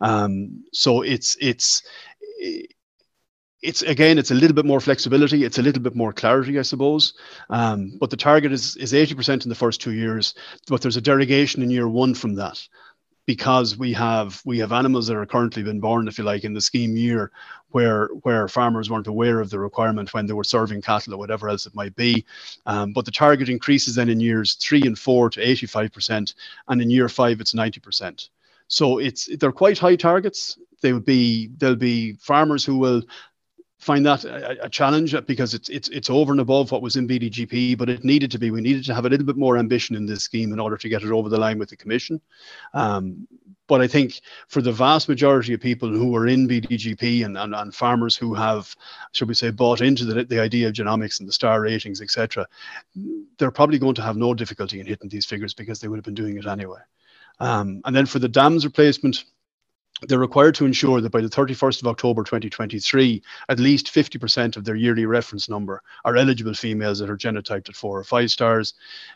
Um, 0.00 0.64
so 0.72 1.02
it's 1.02 1.36
it's 1.40 1.82
it's 3.64 3.80
again 3.82 4.18
it's 4.18 4.30
a 4.30 4.34
little 4.34 4.54
bit 4.54 4.66
more 4.66 4.78
flexibility 4.78 5.42
it's 5.42 5.58
a 5.58 5.62
little 5.62 5.82
bit 5.82 5.96
more 5.96 6.12
clarity 6.12 6.58
i 6.58 6.62
suppose 6.62 7.14
um, 7.48 7.96
but 7.98 8.10
the 8.10 8.16
target 8.16 8.52
is 8.52 8.76
is 8.76 8.92
80% 8.92 9.44
in 9.44 9.48
the 9.48 9.54
first 9.54 9.80
two 9.80 9.92
years 9.92 10.34
but 10.68 10.82
there's 10.82 10.98
a 10.98 11.00
derogation 11.00 11.62
in 11.62 11.70
year 11.70 11.88
one 11.88 12.14
from 12.14 12.34
that 12.34 12.62
because 13.26 13.76
we 13.76 13.92
have 13.92 14.42
we 14.44 14.58
have 14.58 14.72
animals 14.72 15.06
that 15.06 15.16
are 15.16 15.26
currently 15.26 15.62
been 15.62 15.80
born, 15.80 16.08
if 16.08 16.18
you 16.18 16.24
like, 16.24 16.44
in 16.44 16.52
the 16.52 16.60
scheme 16.60 16.96
year, 16.96 17.30
where 17.70 18.08
where 18.22 18.48
farmers 18.48 18.90
weren't 18.90 19.06
aware 19.06 19.40
of 19.40 19.50
the 19.50 19.58
requirement 19.58 20.12
when 20.12 20.26
they 20.26 20.32
were 20.32 20.44
serving 20.44 20.82
cattle 20.82 21.14
or 21.14 21.18
whatever 21.18 21.48
else 21.48 21.66
it 21.66 21.74
might 21.74 21.94
be. 21.96 22.24
Um, 22.66 22.92
but 22.92 23.04
the 23.04 23.10
target 23.10 23.48
increases 23.48 23.94
then 23.94 24.08
in 24.08 24.20
years 24.20 24.54
three 24.54 24.82
and 24.82 24.98
four 24.98 25.30
to 25.30 25.40
85%, 25.40 26.34
and 26.68 26.82
in 26.82 26.90
year 26.90 27.08
five 27.08 27.40
it's 27.40 27.54
90%. 27.54 28.28
So 28.68 28.98
it's 28.98 29.28
they're 29.38 29.52
quite 29.52 29.78
high 29.78 29.96
targets. 29.96 30.58
They 30.82 30.92
would 30.92 31.04
be 31.04 31.50
there'll 31.58 31.76
be 31.76 32.14
farmers 32.14 32.64
who 32.64 32.76
will 32.76 33.02
find 33.84 34.06
that 34.06 34.24
a, 34.24 34.64
a, 34.64 34.68
challenge 34.70 35.14
because 35.26 35.52
it's 35.52 35.68
it's 35.68 35.90
it's 35.90 36.08
over 36.08 36.32
and 36.32 36.40
above 36.40 36.72
what 36.72 36.80
was 36.80 36.96
in 36.96 37.06
BDGP, 37.06 37.76
but 37.76 37.90
it 37.90 38.02
needed 38.02 38.30
to 38.30 38.38
be. 38.38 38.50
We 38.50 38.62
needed 38.62 38.86
to 38.86 38.94
have 38.94 39.04
a 39.04 39.10
little 39.10 39.26
bit 39.26 39.36
more 39.36 39.58
ambition 39.58 39.94
in 39.94 40.06
this 40.06 40.24
scheme 40.24 40.54
in 40.54 40.58
order 40.58 40.78
to 40.78 40.88
get 40.88 41.02
it 41.02 41.10
over 41.10 41.28
the 41.28 41.38
line 41.38 41.58
with 41.58 41.68
the 41.68 41.76
Commission. 41.76 42.18
Um, 42.72 43.28
but 43.66 43.82
I 43.82 43.86
think 43.86 44.22
for 44.48 44.62
the 44.62 44.72
vast 44.72 45.06
majority 45.06 45.52
of 45.52 45.60
people 45.60 45.90
who 45.90 46.16
are 46.16 46.26
in 46.26 46.48
BDGP 46.48 47.26
and, 47.26 47.36
and, 47.36 47.54
and 47.54 47.74
farmers 47.74 48.16
who 48.16 48.32
have, 48.34 48.74
should 49.12 49.28
we 49.28 49.34
say, 49.34 49.50
bought 49.50 49.82
into 49.82 50.06
the, 50.06 50.24
the 50.24 50.40
idea 50.40 50.68
of 50.68 50.74
genomics 50.74 51.20
and 51.20 51.28
the 51.28 51.32
star 51.32 51.60
ratings, 51.60 52.00
etc., 52.00 52.46
they're 53.38 53.50
probably 53.50 53.78
going 53.78 53.94
to 53.94 54.02
have 54.02 54.16
no 54.16 54.32
difficulty 54.32 54.80
in 54.80 54.86
hitting 54.86 55.10
these 55.10 55.26
figures 55.26 55.52
because 55.52 55.80
they 55.80 55.88
would 55.88 55.98
have 55.98 56.04
been 56.04 56.14
doing 56.14 56.38
it 56.38 56.46
anyway. 56.46 56.80
Um, 57.40 57.82
and 57.84 57.94
then 57.94 58.06
for 58.06 58.18
the 58.18 58.28
dams 58.28 58.64
replacement, 58.64 59.24
they're 60.02 60.18
required 60.18 60.54
to 60.56 60.66
ensure 60.66 61.00
that 61.00 61.12
by 61.12 61.20
the 61.20 61.28
31st 61.28 61.80
of 61.80 61.86
October 61.86 62.24
2023, 62.24 63.22
at 63.48 63.58
least 63.60 63.86
50% 63.86 64.56
of 64.56 64.64
their 64.64 64.74
yearly 64.74 65.06
reference 65.06 65.48
number 65.48 65.82
are 66.04 66.16
eligible 66.16 66.52
females 66.52 66.98
that 66.98 67.08
are 67.08 67.16
genotyped 67.16 67.68
at 67.68 67.76
four 67.76 67.98
or 67.98 68.04
five 68.04 68.30
stars. 68.30 68.74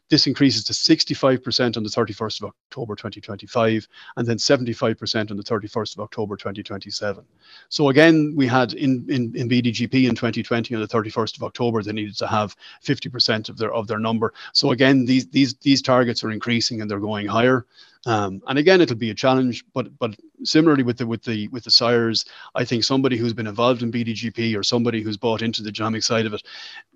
This 0.09 0.27
increases 0.27 0.65
to 0.65 0.73
65% 0.73 1.77
on 1.77 1.83
the 1.83 1.89
31st 1.89 2.43
of 2.43 2.51
October 2.71 2.95
2025, 2.95 3.89
and 4.17 4.27
then 4.27 4.37
75% 4.37 5.31
on 5.31 5.37
the 5.37 5.43
31st 5.43 5.95
of 5.95 6.01
October 6.01 6.37
2027. 6.37 7.25
So 7.69 7.89
again, 7.89 8.35
we 8.37 8.47
had 8.47 8.73
in, 8.73 9.05
in, 9.09 9.35
in 9.35 9.49
BDGP 9.49 10.09
in 10.09 10.15
2020 10.15 10.75
on 10.75 10.81
the 10.81 10.87
31st 10.87 11.37
of 11.37 11.43
October, 11.43 11.83
they 11.83 11.93
needed 11.93 12.17
to 12.19 12.27
have 12.29 12.57
50% 12.85 13.49
of 13.49 13.59
their 13.59 13.73
of 13.73 13.89
their 13.89 13.99
number. 13.99 14.33
So 14.53 14.71
again, 14.71 15.05
these 15.05 15.27
these 15.29 15.55
these 15.55 15.83
targets 15.83 16.23
are 16.23 16.31
increasing 16.31 16.81
and 16.81 16.91
they're 16.91 17.01
going 17.01 17.27
higher. 17.27 17.67
Um, 18.07 18.41
and 18.47 18.59
again, 18.59 18.81
it'll 18.81 18.97
be 18.97 19.11
a 19.11 19.15
challenge, 19.15 19.65
but 19.75 19.99
but 19.99 20.17
similarly 20.45 20.83
with 20.83 20.99
the 20.99 21.07
with 21.07 21.25
the 21.25 21.49
with 21.49 21.65
the 21.65 21.71
sires, 21.71 22.25
I 22.55 22.65
think 22.65 22.85
somebody 22.85 23.17
who's 23.17 23.33
been 23.33 23.47
involved 23.47 23.83
in 23.83 23.91
BDGP 23.91 24.57
or 24.57 24.63
somebody 24.63 25.03
who's 25.03 25.17
bought 25.17 25.43
into 25.43 25.63
the 25.63 25.73
genomic 25.73 26.05
side 26.05 26.27
of 26.27 26.35
it, 26.35 26.43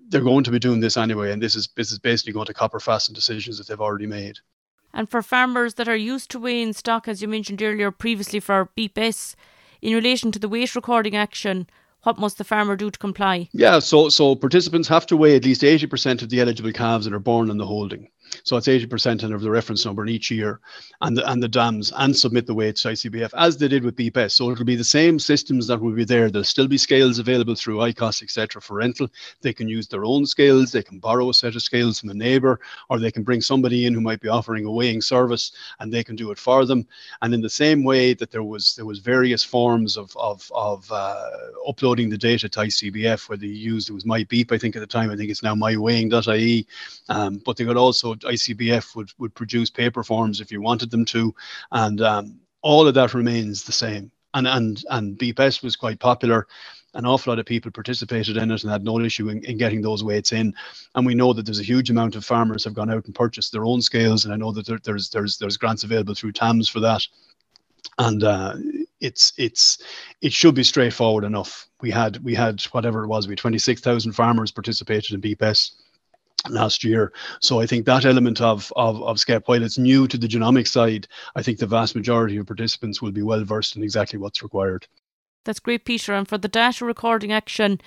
they're 0.09 0.21
going 0.21 0.43
to 0.45 0.51
be 0.51 0.59
doing 0.59 0.79
this 0.79 0.97
anyway, 0.97 1.31
and 1.31 1.41
this 1.41 1.55
is 1.55 1.69
this 1.75 1.91
is 1.91 1.99
basically 1.99 2.33
going 2.33 2.45
to 2.45 2.53
copper 2.53 2.79
fasten 2.79 3.13
decisions 3.13 3.57
that 3.57 3.67
they've 3.67 3.81
already 3.81 4.07
made. 4.07 4.39
And 4.93 5.09
for 5.09 5.21
farmers 5.21 5.73
that 5.75 5.87
are 5.87 5.95
used 5.95 6.29
to 6.31 6.39
weighing 6.39 6.73
stock, 6.73 7.07
as 7.07 7.21
you 7.21 7.27
mentioned 7.27 7.61
earlier 7.61 7.91
previously 7.91 8.39
for 8.39 8.69
BPS, 8.77 9.35
in 9.81 9.93
relation 9.93 10.31
to 10.31 10.39
the 10.39 10.47
weight 10.47 10.75
recording 10.75 11.15
action, 11.15 11.67
what 12.03 12.19
must 12.19 12.37
the 12.37 12.43
farmer 12.43 12.75
do 12.75 12.91
to 12.91 12.99
comply? 12.99 13.49
Yeah, 13.53 13.79
so 13.79 14.09
so 14.09 14.35
participants 14.35 14.87
have 14.87 15.05
to 15.07 15.17
weigh 15.17 15.35
at 15.35 15.45
least 15.45 15.61
80% 15.61 16.21
of 16.21 16.29
the 16.29 16.41
eligible 16.41 16.71
calves 16.71 17.05
that 17.05 17.13
are 17.13 17.19
born 17.19 17.49
in 17.49 17.57
the 17.57 17.65
holding. 17.65 18.09
So 18.43 18.57
it's 18.57 18.67
80% 18.67 19.33
of 19.33 19.41
the 19.41 19.51
reference 19.51 19.85
number 19.85 20.03
in 20.03 20.09
each 20.09 20.31
year 20.31 20.59
and 21.01 21.17
the, 21.17 21.29
and 21.29 21.41
the 21.41 21.47
dams 21.47 21.91
and 21.97 22.15
submit 22.15 22.47
the 22.47 22.53
weights 22.53 22.81
to 22.83 22.89
ICBF 22.89 23.31
as 23.37 23.57
they 23.57 23.67
did 23.67 23.83
with 23.83 23.95
BPS. 23.95 24.31
So 24.31 24.51
it'll 24.51 24.65
be 24.65 24.75
the 24.75 24.83
same 24.83 25.19
systems 25.19 25.67
that 25.67 25.81
will 25.81 25.93
be 25.93 26.05
there. 26.05 26.29
There'll 26.29 26.43
still 26.43 26.67
be 26.67 26.77
scales 26.77 27.19
available 27.19 27.55
through 27.55 27.77
ICOS, 27.77 28.23
etc. 28.23 28.61
for 28.61 28.75
rental. 28.75 29.09
They 29.41 29.53
can 29.53 29.67
use 29.67 29.87
their 29.87 30.05
own 30.05 30.25
scales. 30.25 30.71
They 30.71 30.83
can 30.83 30.99
borrow 30.99 31.29
a 31.29 31.33
set 31.33 31.55
of 31.55 31.61
scales 31.61 31.99
from 31.99 32.09
a 32.09 32.13
neighbor 32.13 32.59
or 32.89 32.99
they 32.99 33.11
can 33.11 33.23
bring 33.23 33.41
somebody 33.41 33.85
in 33.85 33.93
who 33.93 34.01
might 34.01 34.21
be 34.21 34.29
offering 34.29 34.65
a 34.65 34.71
weighing 34.71 35.01
service 35.01 35.51
and 35.79 35.93
they 35.93 36.03
can 36.03 36.15
do 36.15 36.31
it 36.31 36.39
for 36.39 36.65
them. 36.65 36.87
And 37.21 37.33
in 37.33 37.41
the 37.41 37.49
same 37.49 37.83
way 37.83 38.13
that 38.13 38.31
there 38.31 38.43
was 38.43 38.75
there 38.75 38.85
was 38.85 38.99
various 38.99 39.43
forms 39.43 39.97
of, 39.97 40.15
of, 40.17 40.51
of 40.53 40.91
uh, 40.91 41.29
uploading 41.67 42.09
the 42.09 42.17
data 42.17 42.49
to 42.49 42.59
ICBF, 42.59 43.29
whether 43.29 43.45
you 43.45 43.53
used 43.53 43.89
it 43.89 43.93
was 43.93 44.05
MyBeep, 44.05 44.51
I 44.51 44.57
think 44.57 44.75
at 44.75 44.79
the 44.79 44.87
time, 44.87 45.09
I 45.09 45.15
think 45.15 45.29
it's 45.29 45.43
now 45.43 45.55
myweighing.ie. 45.55 46.67
Um, 47.09 47.41
but 47.45 47.57
they 47.57 47.65
could 47.65 47.77
also 47.77 48.15
ICBF 48.23 48.95
would, 48.95 49.11
would 49.17 49.35
produce 49.35 49.69
paper 49.69 50.03
forms 50.03 50.41
if 50.41 50.51
you 50.51 50.61
wanted 50.61 50.91
them 50.91 51.05
to, 51.05 51.33
and 51.71 52.01
um, 52.01 52.39
all 52.61 52.87
of 52.87 52.93
that 52.95 53.13
remains 53.13 53.63
the 53.63 53.71
same. 53.71 54.11
And 54.33 54.47
and 54.47 54.83
and 54.89 55.17
BPS 55.17 55.63
was 55.63 55.75
quite 55.75 55.99
popular. 55.99 56.47
An 56.95 57.05
awful 57.05 57.31
lot 57.31 57.39
of 57.39 57.45
people 57.45 57.71
participated 57.71 58.37
in 58.37 58.51
it 58.51 58.63
and 58.63 58.71
had 58.71 58.83
no 58.83 58.99
issue 58.99 59.29
in, 59.29 59.43
in 59.45 59.57
getting 59.57 59.81
those 59.81 60.03
weights 60.03 60.31
in. 60.31 60.53
And 60.93 61.05
we 61.05 61.15
know 61.15 61.33
that 61.33 61.43
there's 61.43 61.59
a 61.59 61.63
huge 61.63 61.89
amount 61.89 62.15
of 62.15 62.23
farmers 62.23 62.63
have 62.63 62.75
gone 62.75 62.91
out 62.91 63.05
and 63.05 63.15
purchased 63.15 63.51
their 63.51 63.65
own 63.65 63.81
scales, 63.81 64.25
and 64.25 64.33
I 64.33 64.37
know 64.37 64.51
that 64.51 64.65
there, 64.65 64.79
there's 64.83 65.09
there's 65.09 65.37
there's 65.37 65.57
grants 65.57 65.83
available 65.83 66.15
through 66.15 66.33
TAMS 66.33 66.69
for 66.69 66.79
that. 66.79 67.05
And 67.99 68.23
uh, 68.23 68.55
it's 69.01 69.33
it's 69.37 69.79
it 70.21 70.33
should 70.33 70.55
be 70.55 70.63
straightforward 70.63 71.25
enough. 71.25 71.67
We 71.81 71.91
had 71.91 72.23
we 72.23 72.33
had 72.33 72.61
whatever 72.71 73.03
it 73.03 73.07
was, 73.07 73.27
we 73.27 73.35
26,000 73.35 74.13
farmers 74.13 74.51
participated 74.51 75.11
in 75.11 75.21
BPS 75.21 75.71
last 76.49 76.83
year. 76.83 77.11
So 77.39 77.59
I 77.59 77.65
think 77.65 77.85
that 77.85 78.05
element 78.05 78.41
of, 78.41 78.71
of, 78.75 79.01
of 79.03 79.17
SCEP, 79.17 79.43
while 79.45 79.63
it's 79.63 79.77
new 79.77 80.07
to 80.07 80.17
the 80.17 80.27
genomic 80.27 80.67
side, 80.67 81.07
I 81.35 81.41
think 81.41 81.59
the 81.59 81.65
vast 81.65 81.95
majority 81.95 82.37
of 82.37 82.47
participants 82.47 83.01
will 83.01 83.11
be 83.11 83.21
well 83.21 83.43
versed 83.43 83.75
in 83.75 83.83
exactly 83.83 84.19
what's 84.19 84.43
required. 84.43 84.87
That's 85.45 85.59
great, 85.59 85.85
Peter. 85.85 86.13
And 86.13 86.27
for 86.27 86.37
the 86.37 86.47
data 86.47 86.85
recording 86.85 87.31
action, 87.31 87.81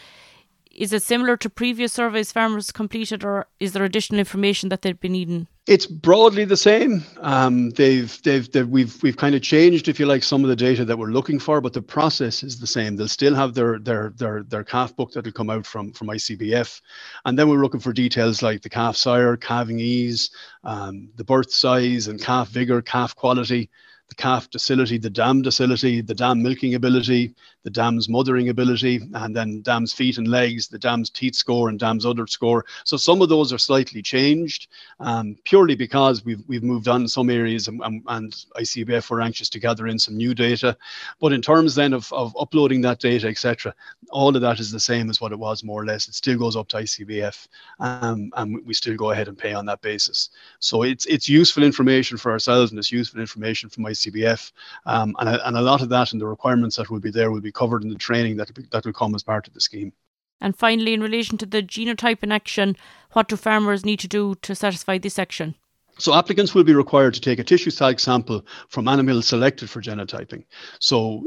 is 0.70 0.92
it 0.92 1.02
similar 1.02 1.36
to 1.38 1.48
previous 1.48 1.94
surveys 1.94 2.32
farmers 2.32 2.70
completed, 2.70 3.24
or 3.24 3.46
is 3.58 3.72
there 3.72 3.84
additional 3.84 4.18
information 4.18 4.68
that 4.68 4.82
they've 4.82 5.00
been 5.00 5.12
needing? 5.12 5.48
It's 5.66 5.86
broadly 5.86 6.44
the 6.44 6.56
same. 6.56 7.04
Um, 7.18 7.70
they've, 7.70 8.22
they've, 8.22 8.48
they've, 8.52 8.68
we've, 8.68 9.02
we've 9.02 9.16
kind 9.16 9.34
of 9.34 9.42
changed, 9.42 9.88
if 9.88 9.98
you 9.98 10.06
like, 10.06 10.22
some 10.22 10.44
of 10.44 10.48
the 10.48 10.54
data 10.54 10.84
that 10.84 10.96
we're 10.96 11.08
looking 11.08 11.40
for, 11.40 11.60
but 11.60 11.72
the 11.72 11.82
process 11.82 12.44
is 12.44 12.60
the 12.60 12.68
same. 12.68 12.94
They'll 12.94 13.08
still 13.08 13.34
have 13.34 13.52
their, 13.52 13.80
their, 13.80 14.12
their, 14.16 14.44
their 14.44 14.62
calf 14.62 14.94
book 14.94 15.10
that'll 15.10 15.32
come 15.32 15.50
out 15.50 15.66
from, 15.66 15.92
from 15.92 16.06
ICBF. 16.06 16.80
And 17.24 17.36
then 17.36 17.48
we're 17.48 17.62
looking 17.62 17.80
for 17.80 17.92
details 17.92 18.42
like 18.42 18.62
the 18.62 18.68
calf 18.68 18.94
sire, 18.94 19.36
calving 19.36 19.80
ease, 19.80 20.30
um, 20.62 21.08
the 21.16 21.24
birth 21.24 21.50
size 21.50 22.06
and 22.06 22.22
calf 22.22 22.48
vigor, 22.50 22.80
calf 22.80 23.16
quality, 23.16 23.68
the 24.08 24.14
calf 24.14 24.48
docility, 24.50 24.98
the 24.98 25.10
dam 25.10 25.42
docility, 25.42 26.00
the 26.00 26.14
dam 26.14 26.42
milking 26.42 26.74
ability, 26.74 27.34
the 27.64 27.70
dam's 27.70 28.08
mothering 28.08 28.48
ability, 28.48 29.00
and 29.14 29.34
then 29.34 29.60
dam's 29.62 29.92
feet 29.92 30.18
and 30.18 30.28
legs, 30.28 30.68
the 30.68 30.78
dam's 30.78 31.10
teat 31.10 31.34
score 31.34 31.68
and 31.68 31.80
dam's 31.80 32.06
udder 32.06 32.28
score. 32.28 32.64
So 32.84 32.96
some 32.96 33.20
of 33.20 33.28
those 33.28 33.52
are 33.52 33.58
slightly 33.58 34.02
changed, 34.02 34.68
um, 35.00 35.36
purely 35.44 35.74
because 35.74 36.24
we've 36.24 36.42
we've 36.46 36.62
moved 36.62 36.86
on 36.86 37.02
in 37.02 37.08
some 37.08 37.28
areas, 37.28 37.66
and, 37.66 37.80
and, 37.82 38.04
and 38.06 38.32
ICBF 38.56 39.10
were 39.10 39.20
anxious 39.20 39.48
to 39.50 39.58
gather 39.58 39.88
in 39.88 39.98
some 39.98 40.16
new 40.16 40.32
data. 40.32 40.76
But 41.20 41.32
in 41.32 41.42
terms 41.42 41.74
then 41.74 41.92
of, 41.92 42.12
of 42.12 42.36
uploading 42.38 42.82
that 42.82 43.00
data, 43.00 43.26
etc., 43.26 43.74
all 44.10 44.36
of 44.36 44.42
that 44.42 44.60
is 44.60 44.70
the 44.70 44.78
same 44.78 45.10
as 45.10 45.20
what 45.20 45.32
it 45.32 45.38
was 45.38 45.64
more 45.64 45.82
or 45.82 45.86
less. 45.86 46.06
It 46.06 46.14
still 46.14 46.38
goes 46.38 46.54
up 46.54 46.68
to 46.68 46.76
ICBF, 46.76 47.48
um, 47.80 48.30
and 48.36 48.64
we 48.64 48.74
still 48.74 48.94
go 48.94 49.10
ahead 49.10 49.26
and 49.26 49.36
pay 49.36 49.54
on 49.54 49.66
that 49.66 49.82
basis. 49.82 50.30
So 50.60 50.84
it's 50.84 51.06
it's 51.06 51.28
useful 51.28 51.64
information 51.64 52.16
for 52.16 52.30
ourselves, 52.30 52.70
and 52.70 52.78
it's 52.78 52.92
useful 52.92 53.20
information 53.20 53.68
for 53.68 53.80
ICBF, 53.96 54.52
um, 54.86 55.14
and, 55.18 55.28
and 55.28 55.56
a 55.56 55.62
lot 55.62 55.82
of 55.82 55.88
that 55.88 56.12
and 56.12 56.20
the 56.20 56.26
requirements 56.26 56.76
that 56.76 56.90
will 56.90 57.00
be 57.00 57.10
there 57.10 57.30
will 57.30 57.40
be 57.40 57.52
covered 57.52 57.82
in 57.82 57.88
the 57.88 57.96
training 57.96 58.36
that 58.36 58.50
that 58.70 58.84
will 58.84 58.92
come 58.92 59.14
as 59.14 59.22
part 59.22 59.48
of 59.48 59.54
the 59.54 59.60
scheme. 59.60 59.92
And 60.40 60.56
finally, 60.56 60.92
in 60.92 61.00
relation 61.00 61.38
to 61.38 61.46
the 61.46 61.62
genotype 61.62 62.22
in 62.22 62.30
action, 62.30 62.76
what 63.12 63.28
do 63.28 63.36
farmers 63.36 63.84
need 63.84 64.00
to 64.00 64.08
do 64.08 64.34
to 64.42 64.54
satisfy 64.54 64.98
this 64.98 65.18
action? 65.18 65.54
So 65.98 66.14
applicants 66.14 66.54
will 66.54 66.64
be 66.64 66.74
required 66.74 67.14
to 67.14 67.20
take 67.20 67.38
a 67.38 67.44
tissue 67.44 67.70
tag 67.70 67.98
sample 68.00 68.44
from 68.68 68.86
animals 68.88 69.26
selected 69.26 69.70
for 69.70 69.80
genotyping. 69.80 70.44
So 70.78 71.26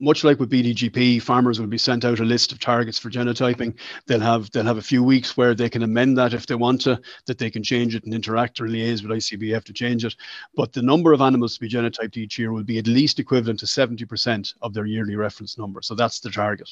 much 0.00 0.22
like 0.22 0.38
with 0.38 0.50
BDGP, 0.50 1.20
farmers 1.20 1.58
will 1.58 1.66
be 1.66 1.78
sent 1.78 2.04
out 2.04 2.20
a 2.20 2.24
list 2.24 2.52
of 2.52 2.60
targets 2.60 2.98
for 2.98 3.10
genotyping. 3.10 3.74
They'll 4.06 4.20
have 4.20 4.50
they'll 4.52 4.64
have 4.64 4.78
a 4.78 4.82
few 4.82 5.02
weeks 5.02 5.36
where 5.36 5.54
they 5.54 5.68
can 5.68 5.82
amend 5.82 6.16
that 6.18 6.34
if 6.34 6.46
they 6.46 6.54
want 6.54 6.80
to, 6.82 7.00
that 7.26 7.38
they 7.38 7.50
can 7.50 7.62
change 7.62 7.94
it 7.94 8.04
and 8.04 8.14
interact 8.14 8.60
or 8.60 8.64
liaise 8.64 9.02
with 9.02 9.10
ICBF 9.10 9.64
to 9.64 9.72
change 9.72 10.04
it. 10.04 10.14
But 10.54 10.72
the 10.72 10.82
number 10.82 11.12
of 11.12 11.20
animals 11.20 11.54
to 11.54 11.60
be 11.60 11.68
genotyped 11.68 12.16
each 12.16 12.38
year 12.38 12.52
will 12.52 12.62
be 12.62 12.78
at 12.78 12.86
least 12.86 13.18
equivalent 13.18 13.60
to 13.60 13.66
70% 13.66 14.54
of 14.62 14.72
their 14.72 14.86
yearly 14.86 15.16
reference 15.16 15.58
number. 15.58 15.82
So 15.82 15.94
that's 15.94 16.20
the 16.20 16.30
target. 16.30 16.70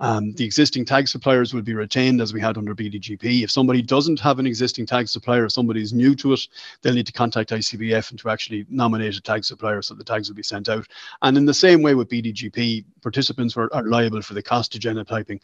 Um, 0.00 0.32
the 0.32 0.44
existing 0.44 0.84
tag 0.84 1.06
suppliers 1.08 1.54
will 1.54 1.62
be 1.62 1.74
retained 1.74 2.20
as 2.20 2.34
we 2.34 2.40
had 2.40 2.58
under 2.58 2.74
BDGP. 2.74 3.44
If 3.44 3.50
somebody 3.50 3.80
doesn't 3.80 4.20
have 4.20 4.38
an 4.38 4.46
existing 4.46 4.86
tag 4.86 5.08
supplier, 5.08 5.48
somebody's 5.48 5.92
new 5.92 6.16
to 6.16 6.32
it, 6.32 6.48
they'll 6.82 6.94
need 6.94 7.06
to 7.06 7.12
contact 7.12 7.50
ICBF 7.50 8.10
and 8.10 8.18
to 8.20 8.30
actually 8.30 8.66
nominate 8.68 9.16
a 9.16 9.20
tag 9.20 9.44
supplier 9.44 9.82
so 9.82 9.94
the 9.94 10.04
tags 10.04 10.28
will 10.28 10.36
be 10.36 10.42
sent 10.42 10.68
out. 10.68 10.86
And 11.22 11.36
in 11.36 11.44
the 11.44 11.54
same 11.54 11.82
way 11.82 11.94
with 11.94 12.08
BDGP, 12.08 12.84
participants 13.02 13.56
are, 13.56 13.72
are 13.72 13.84
liable 13.84 14.22
for 14.22 14.34
the 14.34 14.42
cost 14.42 14.74
of 14.74 14.80
genotyping, 14.80 15.40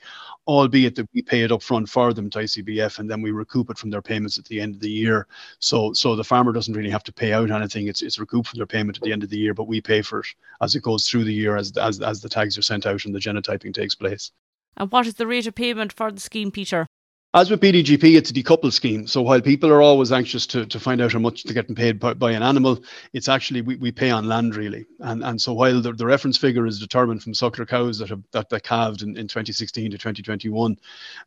albeit 0.46 0.94
that 0.96 1.08
we 1.14 1.22
pay 1.22 1.42
it 1.42 1.52
up 1.52 1.62
front 1.62 1.88
for 1.88 2.12
them 2.12 2.30
to 2.30 2.40
ICBF 2.40 2.98
and 2.98 3.10
then 3.10 3.22
we 3.22 3.30
recoup 3.30 3.70
it 3.70 3.78
from 3.78 3.90
their 3.90 4.02
payments 4.02 4.38
at 4.38 4.44
the 4.46 4.60
end 4.60 4.74
of 4.74 4.80
the 4.80 4.90
year. 4.90 5.26
So 5.58 5.92
so 5.92 6.16
the 6.16 6.24
farmer 6.24 6.52
doesn't 6.52 6.74
really 6.74 6.90
have 6.90 7.04
to 7.04 7.12
pay 7.12 7.32
out 7.32 7.50
anything. 7.50 7.88
It's 7.88 8.02
it's 8.02 8.18
recouped 8.18 8.48
from 8.48 8.58
their 8.58 8.66
payment 8.66 8.98
at 8.98 9.02
the 9.02 9.12
end 9.12 9.22
of 9.22 9.30
the 9.30 9.38
year, 9.38 9.54
but 9.54 9.68
we 9.68 9.80
pay 9.80 10.02
for 10.02 10.20
it 10.20 10.26
as 10.60 10.74
it 10.74 10.82
goes 10.82 11.08
through 11.08 11.24
the 11.24 11.34
year 11.34 11.56
as 11.56 11.76
as, 11.76 12.00
as 12.00 12.20
the 12.20 12.28
tags 12.28 12.58
are 12.58 12.62
sent 12.62 12.86
out 12.86 13.04
and 13.04 13.14
the 13.14 13.18
genotyping 13.18 13.74
takes 13.74 13.94
place. 13.94 14.32
And 14.76 14.90
what 14.90 15.06
is 15.06 15.14
the 15.14 15.26
rate 15.26 15.46
of 15.46 15.54
payment 15.54 15.92
for 15.92 16.10
the 16.10 16.20
scheme, 16.20 16.50
Peter? 16.50 16.86
As 17.34 17.50
with 17.50 17.62
BDGP, 17.62 18.18
it's 18.18 18.28
a 18.28 18.34
decoupled 18.34 18.74
scheme. 18.74 19.06
So 19.06 19.22
while 19.22 19.40
people 19.40 19.70
are 19.70 19.80
always 19.80 20.12
anxious 20.12 20.46
to, 20.48 20.66
to 20.66 20.78
find 20.78 21.00
out 21.00 21.14
how 21.14 21.18
much 21.18 21.44
they're 21.44 21.54
getting 21.54 21.74
paid 21.74 21.98
by, 21.98 22.12
by 22.12 22.32
an 22.32 22.42
animal, 22.42 22.84
it's 23.14 23.26
actually 23.26 23.62
we, 23.62 23.76
we 23.76 23.90
pay 23.90 24.10
on 24.10 24.28
land 24.28 24.54
really. 24.54 24.84
And 24.98 25.24
and 25.24 25.40
so 25.40 25.54
while 25.54 25.80
the, 25.80 25.94
the 25.94 26.04
reference 26.04 26.36
figure 26.36 26.66
is 26.66 26.78
determined 26.78 27.22
from 27.22 27.32
suckler 27.32 27.66
cows 27.66 27.96
that 28.00 28.10
have 28.10 28.22
that, 28.32 28.50
that 28.50 28.64
calved 28.64 29.00
in, 29.00 29.16
in 29.16 29.28
2016 29.28 29.92
to 29.92 29.96
2021, 29.96 30.76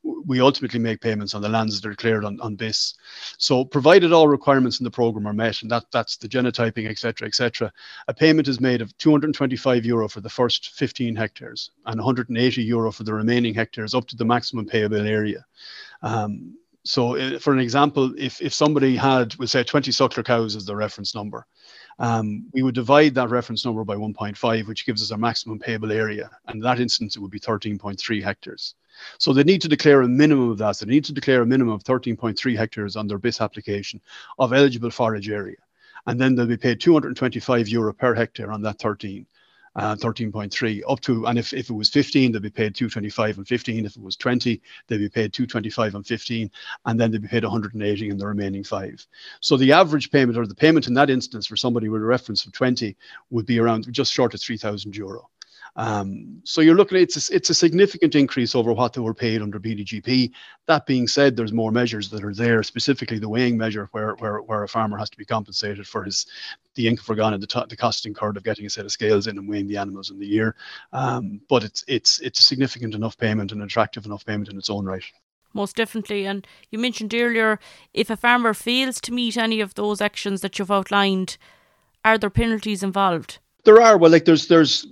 we 0.04 0.42
ultimately 0.42 0.80
make 0.80 1.02
payments 1.02 1.34
on 1.34 1.42
the 1.42 1.50
lands 1.50 1.82
that 1.82 1.90
are 1.90 1.96
cleared 1.96 2.24
on, 2.24 2.40
on 2.40 2.56
BISS. 2.56 2.94
So 3.40 3.66
provided 3.66 4.14
all 4.14 4.28
requirements 4.28 4.80
in 4.80 4.84
the 4.84 4.92
program 4.92 5.26
are 5.26 5.34
met, 5.34 5.64
and 5.64 5.72
that 5.72 5.86
that's 5.92 6.18
the 6.18 6.30
genotyping, 6.30 6.88
etc., 6.88 7.28
etc., 7.28 7.74
a 8.08 8.14
payment 8.14 8.48
is 8.48 8.62
made 8.62 8.84
of 8.84 8.96
225 9.00 9.84
euro 9.84 10.08
for 10.08 10.22
the 10.22 10.30
first 10.30 10.70
15 10.70 11.16
hectares 11.16 11.72
and 11.88 11.98
180 11.98 12.62
euro 12.62 12.92
for 12.92 13.04
the 13.04 13.14
remaining 13.14 13.56
hectares 13.56 13.96
up 13.96 14.06
to 14.10 14.16
the 14.16 14.24
maximum 14.24 14.68
payable 14.68 15.08
area. 15.08 15.44
Um, 16.02 16.56
so, 16.86 17.18
uh, 17.18 17.40
for 17.40 17.52
an 17.52 17.60
example, 17.60 18.14
if, 18.16 18.42
if 18.42 18.54
somebody 18.54 18.96
had, 18.96 19.36
we'll 19.36 19.48
say 19.48 19.64
20 19.64 19.92
suckler 19.92 20.24
cows 20.24 20.56
as 20.56 20.66
the 20.66 20.76
reference 20.76 21.16
number, 21.16 21.48
um, 21.98 22.46
we 22.54 22.62
would 22.62 22.76
divide 22.76 23.16
that 23.16 23.32
reference 23.32 23.66
number 23.66 23.84
by 23.84 23.96
1.5, 23.96 24.68
which 24.68 24.86
gives 24.86 25.02
us 25.02 25.12
our 25.12 25.18
maximum 25.18 25.58
payable 25.58 25.92
area. 25.92 26.30
And 26.48 26.58
in 26.58 26.62
that 26.62 26.80
instance, 26.80 27.16
it 27.16 27.20
would 27.20 27.32
be 27.32 27.40
13.3 27.40 28.24
hectares. 28.24 28.76
So 29.18 29.34
they 29.34 29.44
need 29.44 29.62
to 29.64 29.68
declare 29.68 30.04
a 30.04 30.08
minimum 30.08 30.52
of 30.52 30.60
that. 30.60 30.76
So 30.76 30.86
they 30.86 30.92
need 30.92 31.06
to 31.06 31.14
declare 31.14 31.42
a 31.42 31.46
minimum 31.46 31.74
of 31.74 31.84
13.3 31.84 32.56
hectares 32.56 32.96
on 32.96 33.08
their 33.08 33.18
BISS 33.18 33.42
application 33.42 34.00
of 34.38 34.54
eligible 34.54 34.92
forage 34.92 35.30
area. 35.30 35.58
And 36.06 36.22
then 36.22 36.36
they'll 36.36 36.46
be 36.46 36.56
paid 36.56 36.80
225 36.80 37.68
euro 37.68 37.94
per 37.94 38.14
hectare 38.14 38.52
on 38.52 38.62
that 38.62 38.78
13 38.78 39.26
uh, 39.76 39.96
13.3 39.96 40.82
up 40.88 41.00
to, 41.02 41.26
and 41.28 41.38
if, 41.38 41.54
if 41.54 41.70
it 41.70 41.74
was 41.74 41.90
15, 41.90 42.32
they'd 42.32 42.42
be 42.42 42.50
paid 42.50 42.76
225 42.76 43.38
and 43.38 43.48
15. 43.48 43.86
If 43.86 43.96
it 43.96 44.02
was 44.02 44.16
20, 44.16 44.62
they'd 44.88 44.98
be 44.98 45.10
paid 45.10 45.34
225 45.34 45.96
and 45.96 46.06
15, 46.06 46.52
and 46.86 47.00
then 47.00 47.12
they'd 47.12 47.22
be 47.22 47.28
paid 47.28 47.44
180 47.44 48.10
in 48.10 48.18
the 48.18 48.28
remaining 48.28 48.64
five. 48.64 49.06
So 49.42 49.58
the 49.58 49.72
average 49.72 50.12
payment 50.12 50.38
or 50.38 50.48
the 50.48 50.56
payment 50.56 50.88
in 50.88 50.94
that 50.96 51.10
instance 51.10 51.46
for 51.48 51.56
somebody 51.56 51.90
with 51.90 52.02
a 52.02 52.06
reference 52.06 52.46
of 52.46 52.54
20 52.54 52.96
would 53.30 53.46
be 53.46 53.60
around 53.60 53.92
just 53.92 54.14
short 54.14 54.34
of 54.34 54.42
3,000 54.42 54.96
euro. 54.96 55.30
Um, 55.78 56.42
so 56.46 56.62
you're 56.62 56.76
looking 56.76 56.98
at 56.98 57.04
it's 57.04 57.30
a, 57.30 57.36
it's 57.36 57.50
a 57.50 57.54
significant 57.54 58.16
increase 58.16 58.56
over 58.56 58.72
what 58.72 58.94
they 58.94 59.02
were 59.02 59.14
paid 59.14 59.42
under 59.42 59.60
BDGP. 59.60 60.32
That 60.68 60.86
being 60.86 61.08
said, 61.08 61.36
there's 61.36 61.52
more 61.52 61.72
measures 61.72 62.10
that 62.10 62.24
are 62.24 62.34
there, 62.34 62.64
specifically 62.64 63.20
the 63.20 63.30
weighing 63.30 63.58
measure, 63.58 63.90
where 63.92 64.14
where, 64.16 64.42
where 64.42 64.64
a 64.64 64.68
farmer 64.68 64.98
has 64.98 65.10
to 65.10 65.18
be 65.18 65.26
compensated 65.26 65.86
for 65.88 66.04
his 66.04 66.26
the 66.76 66.88
income 66.88 67.04
forgone 67.04 67.34
and 67.34 67.44
the, 67.44 67.48
t- 67.48 67.64
the 67.70 67.76
cost 67.76 68.06
incurred 68.06 68.38
of 68.38 68.44
getting 68.44 68.66
a 68.66 68.70
set 68.70 68.86
of 68.86 68.92
scales 68.92 69.28
in 69.28 69.38
and 69.38 69.48
weighing 69.48 69.68
the 69.68 69.78
animals 69.78 70.12
in 70.12 70.20
the 70.20 70.26
year. 70.26 70.56
Um, 70.94 71.42
but 71.50 71.64
it's 71.64 71.84
it's 71.88 72.20
it's 72.22 72.40
a 72.40 72.44
significant 72.44 72.96
enough 72.96 73.18
payment 73.18 73.52
and 73.52 73.62
attractive 73.62 74.06
enough 74.06 74.26
payment 74.26 74.50
in 74.50 74.58
its 74.58 74.70
own 74.70 74.86
right 74.86 75.04
most 75.56 75.78
definitely. 75.78 76.28
And 76.28 76.46
you 76.70 76.78
mentioned 76.78 77.14
earlier 77.14 77.60
if 77.94 78.10
a 78.10 78.18
farmer 78.18 78.54
fails 78.54 79.00
to 79.02 79.14
meet 79.14 79.38
any 79.38 79.62
of 79.62 79.74
those 79.76 80.02
actions 80.02 80.42
that 80.42 80.60
you've 80.60 80.70
outlined, 80.70 81.38
are 82.04 82.18
there 82.18 82.30
penalties 82.30 82.84
involved? 82.84 83.40
There 83.64 83.82
are. 83.82 83.98
Well, 83.98 84.12
like 84.12 84.26
there's 84.26 84.48
there's 84.48 84.86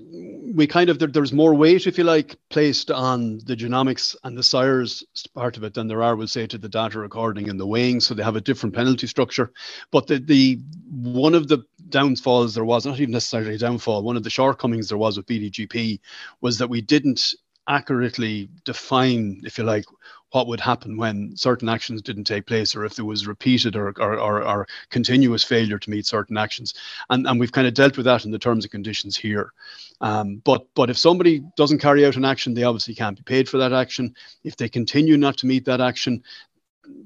we 0.54 0.68
kind 0.68 0.90
of 0.90 1.00
there, 1.00 1.08
there's 1.08 1.34
more 1.34 1.56
weight, 1.56 1.88
if 1.88 1.98
you 1.98 2.04
like, 2.04 2.38
placed 2.50 2.92
on 2.92 3.40
the 3.46 3.56
genomics 3.56 4.16
and 4.24 4.38
the 4.38 4.44
sires 4.44 5.04
part 5.34 5.58
of 5.58 5.64
it 5.64 5.74
than 5.74 5.88
there 5.88 6.04
are, 6.04 6.16
we'll 6.16 6.28
say, 6.28 6.46
to 6.46 6.58
the 6.58 6.70
data 6.70 7.00
recording 7.00 7.50
and 7.50 7.60
the 7.60 7.66
weighing. 7.66 8.00
So 8.00 8.14
they 8.14 8.24
have 8.24 8.36
a 8.36 8.42
different 8.42 8.76
penalty 8.76 9.08
structure. 9.08 9.52
But 9.92 10.08
the 10.08 10.20
the 10.20 10.60
one 10.92 11.34
of 11.34 11.48
the 11.48 11.66
downfalls 11.90 12.56
there 12.56 12.66
was 12.66 12.86
not 12.86 13.00
even 13.00 13.12
necessarily 13.12 13.56
a 13.56 13.58
downfall. 13.58 14.04
One 14.04 14.18
of 14.18 14.24
the 14.24 14.30
shortcomings 14.30 14.90
there 14.90 14.98
was 14.98 15.18
with 15.18 15.26
BDGP 15.26 16.00
was 16.42 16.58
that 16.60 16.70
we 16.70 16.82
didn't 16.82 17.34
accurately 17.68 18.50
define, 18.66 19.42
if 19.44 19.58
you 19.58 19.64
like, 19.64 19.86
what 20.34 20.48
would 20.48 20.60
happen 20.60 20.98
when 20.98 21.36
certain 21.38 21.70
actions 21.70 22.02
didn't 22.02 22.24
take 22.24 22.48
place 22.48 22.76
or 22.76 22.84
if 22.86 22.96
there 22.96 23.06
was 23.06 23.28
repeated 23.28 23.76
or, 23.76 23.90
or, 24.00 24.20
or, 24.20 24.44
or, 24.44 24.68
continuous 24.90 25.44
failure 25.44 25.78
to 25.78 25.90
meet 25.92 26.08
certain 26.08 26.38
actions. 26.38 26.74
And, 27.12 27.28
and 27.28 27.40
we've 27.40 27.52
kind 27.52 27.68
of 27.68 27.76
dealt 27.76 27.98
with 27.98 28.08
that 28.08 28.26
in 28.26 28.32
the 28.32 28.40
terms 28.40 28.66
and 28.66 28.72
conditions 28.72 29.16
here. 29.16 29.54
Um, 30.02 30.42
but, 30.44 30.66
but 30.74 30.90
if 30.90 30.98
somebody 30.98 31.44
doesn't 31.56 31.80
carry 31.80 32.04
out 32.04 32.16
an 32.16 32.26
action, 32.26 32.56
they 32.56 32.64
obviously 32.64 32.96
can't 32.96 33.16
be 33.16 33.24
paid 33.24 33.48
for 33.48 33.60
that 33.60 33.74
action. 33.74 34.16
If 34.44 34.58
they 34.58 34.70
continue 34.70 35.18
not 35.18 35.38
to 35.38 35.46
meet 35.46 35.66
that 35.66 35.82
action, 35.82 36.24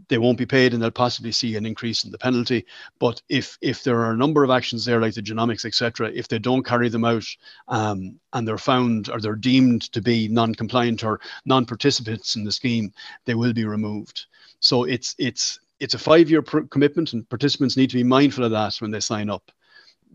they 0.10 0.18
won't 0.18 0.38
be 0.38 0.46
paid 0.46 0.74
and 0.74 0.82
they'll 0.82 0.92
possibly 0.92 1.32
see 1.32 1.56
an 1.56 1.66
increase 1.66 2.04
in 2.04 2.12
the 2.12 2.18
penalty. 2.18 2.66
But 3.00 3.22
if 3.30 3.58
if 3.62 3.84
there 3.84 4.00
are 4.00 4.12
a 4.12 4.18
number 4.18 4.44
of 4.44 4.50
actions 4.50 4.86
there, 4.86 5.02
like 5.02 5.14
the 5.14 5.22
genomics, 5.22 5.66
etc., 5.66 6.12
if 6.14 6.28
they 6.28 6.40
don't 6.40 6.66
carry 6.66 6.90
them 6.90 7.06
out 7.06 7.26
um, 7.68 8.20
and 8.34 8.48
they're 8.48 8.58
found 8.58 9.10
or 9.10 9.20
they're 9.20 9.36
deemed 9.36 9.92
to 9.94 10.02
be 10.02 10.28
non-compliant 10.28 11.04
or 11.04 11.20
non-participants 11.46 12.36
in 12.36 12.44
the 12.44 12.52
scheme, 12.52 12.94
they 13.26 13.36
will 13.36 13.54
be 13.54 13.66
removed. 13.66 14.26
So 14.60 14.84
it's 14.84 15.16
it's 15.18 15.60
it's 15.80 15.94
a 15.94 16.00
five-year 16.00 16.42
pr- 16.42 16.62
commitment, 16.62 17.14
and 17.14 17.30
participants 17.30 17.78
need 17.78 17.90
to 17.92 17.98
be 17.98 18.04
mindful 18.04 18.44
of 18.44 18.52
that 18.52 18.76
when 18.78 18.92
they 18.92 19.00
sign 19.00 19.30
up. 19.30 19.52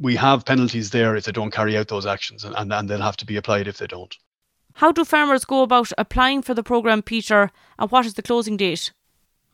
We 0.00 0.16
have 0.16 0.44
penalties 0.44 0.90
there 0.90 1.14
if 1.16 1.24
they 1.24 1.32
don't 1.32 1.52
carry 1.52 1.76
out 1.76 1.88
those 1.88 2.06
actions, 2.06 2.44
and, 2.44 2.56
and, 2.56 2.72
and 2.72 2.88
they'll 2.88 3.00
have 3.00 3.18
to 3.18 3.26
be 3.26 3.36
applied 3.36 3.68
if 3.68 3.78
they 3.78 3.86
don't. 3.86 4.16
How 4.74 4.90
do 4.90 5.04
farmers 5.04 5.44
go 5.44 5.62
about 5.62 5.92
applying 5.98 6.42
for 6.42 6.54
the 6.54 6.62
programme, 6.62 7.02
Peter, 7.02 7.50
and 7.78 7.90
what 7.90 8.06
is 8.06 8.14
the 8.14 8.22
closing 8.22 8.56
date? 8.56 8.90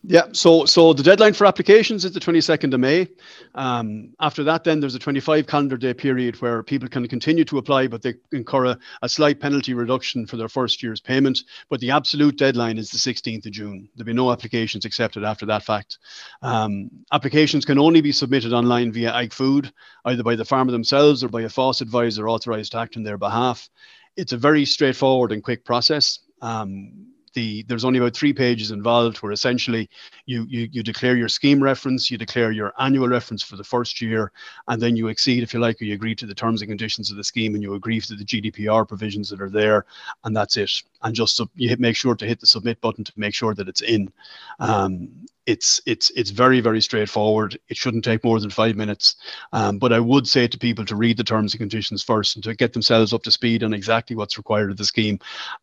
Yeah, 0.04 0.26
so 0.32 0.64
so 0.64 0.92
the 0.92 1.02
deadline 1.02 1.34
for 1.34 1.44
applications 1.44 2.04
is 2.04 2.12
the 2.12 2.20
22nd 2.20 2.72
of 2.72 2.78
May. 2.78 3.08
Um, 3.56 4.14
after 4.20 4.44
that, 4.44 4.62
then 4.62 4.78
there's 4.78 4.94
a 4.94 4.98
25 4.98 5.48
calendar 5.48 5.76
day 5.76 5.92
period 5.92 6.40
where 6.40 6.62
people 6.62 6.88
can 6.88 7.08
continue 7.08 7.44
to 7.46 7.58
apply, 7.58 7.88
but 7.88 8.02
they 8.02 8.14
incur 8.30 8.66
a, 8.66 8.78
a, 9.02 9.08
slight 9.08 9.40
penalty 9.40 9.74
reduction 9.74 10.24
for 10.24 10.36
their 10.36 10.48
first 10.48 10.84
year's 10.84 11.00
payment. 11.00 11.40
But 11.68 11.80
the 11.80 11.90
absolute 11.90 12.38
deadline 12.38 12.78
is 12.78 12.90
the 12.90 12.96
16th 12.96 13.46
of 13.46 13.52
June. 13.52 13.88
There'll 13.96 14.06
be 14.06 14.12
no 14.12 14.30
applications 14.30 14.84
accepted 14.84 15.24
after 15.24 15.46
that 15.46 15.64
fact. 15.64 15.98
Um, 16.42 16.90
applications 17.12 17.64
can 17.64 17.78
only 17.78 18.00
be 18.00 18.12
submitted 18.12 18.52
online 18.52 18.92
via 18.92 19.10
AgFood, 19.10 19.72
either 20.04 20.22
by 20.22 20.36
the 20.36 20.44
farmer 20.44 20.70
themselves 20.70 21.24
or 21.24 21.28
by 21.28 21.42
a 21.42 21.48
FÁS 21.48 21.80
advisor 21.80 22.28
authorised 22.28 22.72
to 22.72 22.78
act 22.78 22.96
on 22.96 23.02
their 23.02 23.18
behalf. 23.18 23.68
It's 24.16 24.32
a 24.32 24.38
very 24.38 24.64
straightforward 24.64 25.32
and 25.32 25.42
quick 25.42 25.64
process. 25.64 26.20
Um, 26.40 27.08
the 27.34 27.62
there's 27.64 27.84
only 27.84 27.98
about 27.98 28.14
three 28.14 28.32
pages 28.32 28.70
involved 28.70 29.18
where 29.18 29.32
essentially 29.32 29.88
you, 30.26 30.44
you 30.48 30.68
you 30.70 30.82
declare 30.82 31.16
your 31.16 31.28
scheme 31.28 31.62
reference, 31.62 32.10
you 32.10 32.18
declare 32.18 32.50
your 32.50 32.72
annual 32.78 33.08
reference 33.08 33.42
for 33.42 33.56
the 33.56 33.64
first 33.64 34.00
year, 34.00 34.32
and 34.68 34.80
then 34.80 34.96
you 34.96 35.08
exceed, 35.08 35.42
if 35.42 35.54
you 35.54 35.60
like, 35.60 35.80
or 35.80 35.84
you 35.84 35.94
agree 35.94 36.14
to 36.14 36.26
the 36.26 36.34
terms 36.34 36.62
and 36.62 36.68
conditions 36.70 37.10
of 37.10 37.16
the 37.16 37.24
scheme, 37.24 37.54
and 37.54 37.62
you 37.62 37.74
agree 37.74 38.00
to 38.00 38.14
the 38.14 38.24
GDPR 38.24 38.86
provisions 38.86 39.28
that 39.30 39.40
are 39.40 39.50
there, 39.50 39.86
and 40.24 40.36
that's 40.36 40.56
it. 40.56 40.70
And 41.02 41.14
just 41.14 41.36
so 41.36 41.48
you 41.54 41.68
hit, 41.68 41.80
make 41.80 41.96
sure 41.96 42.14
to 42.14 42.26
hit 42.26 42.40
the 42.40 42.46
submit 42.46 42.80
button 42.80 43.04
to 43.04 43.12
make 43.16 43.34
sure 43.34 43.54
that 43.54 43.68
it's 43.68 43.82
in. 43.82 44.12
Um, 44.58 45.08
it's 45.48 45.80
it's 45.86 46.10
it's 46.10 46.28
very 46.28 46.60
very 46.60 46.82
straightforward. 46.82 47.58
It 47.68 47.76
shouldn't 47.78 48.04
take 48.04 48.22
more 48.22 48.38
than 48.38 48.50
five 48.50 48.76
minutes. 48.76 49.16
Um, 49.54 49.78
but 49.78 49.94
I 49.94 49.98
would 49.98 50.28
say 50.28 50.46
to 50.46 50.58
people 50.58 50.84
to 50.84 50.94
read 50.94 51.16
the 51.16 51.24
terms 51.24 51.54
and 51.54 51.58
conditions 51.58 52.02
first 52.02 52.36
and 52.36 52.44
to 52.44 52.54
get 52.54 52.74
themselves 52.74 53.14
up 53.14 53.22
to 53.22 53.30
speed 53.30 53.64
on 53.64 53.72
exactly 53.72 54.14
what's 54.14 54.36
required 54.36 54.70
of 54.70 54.76
the 54.76 54.84
scheme. 54.84 55.18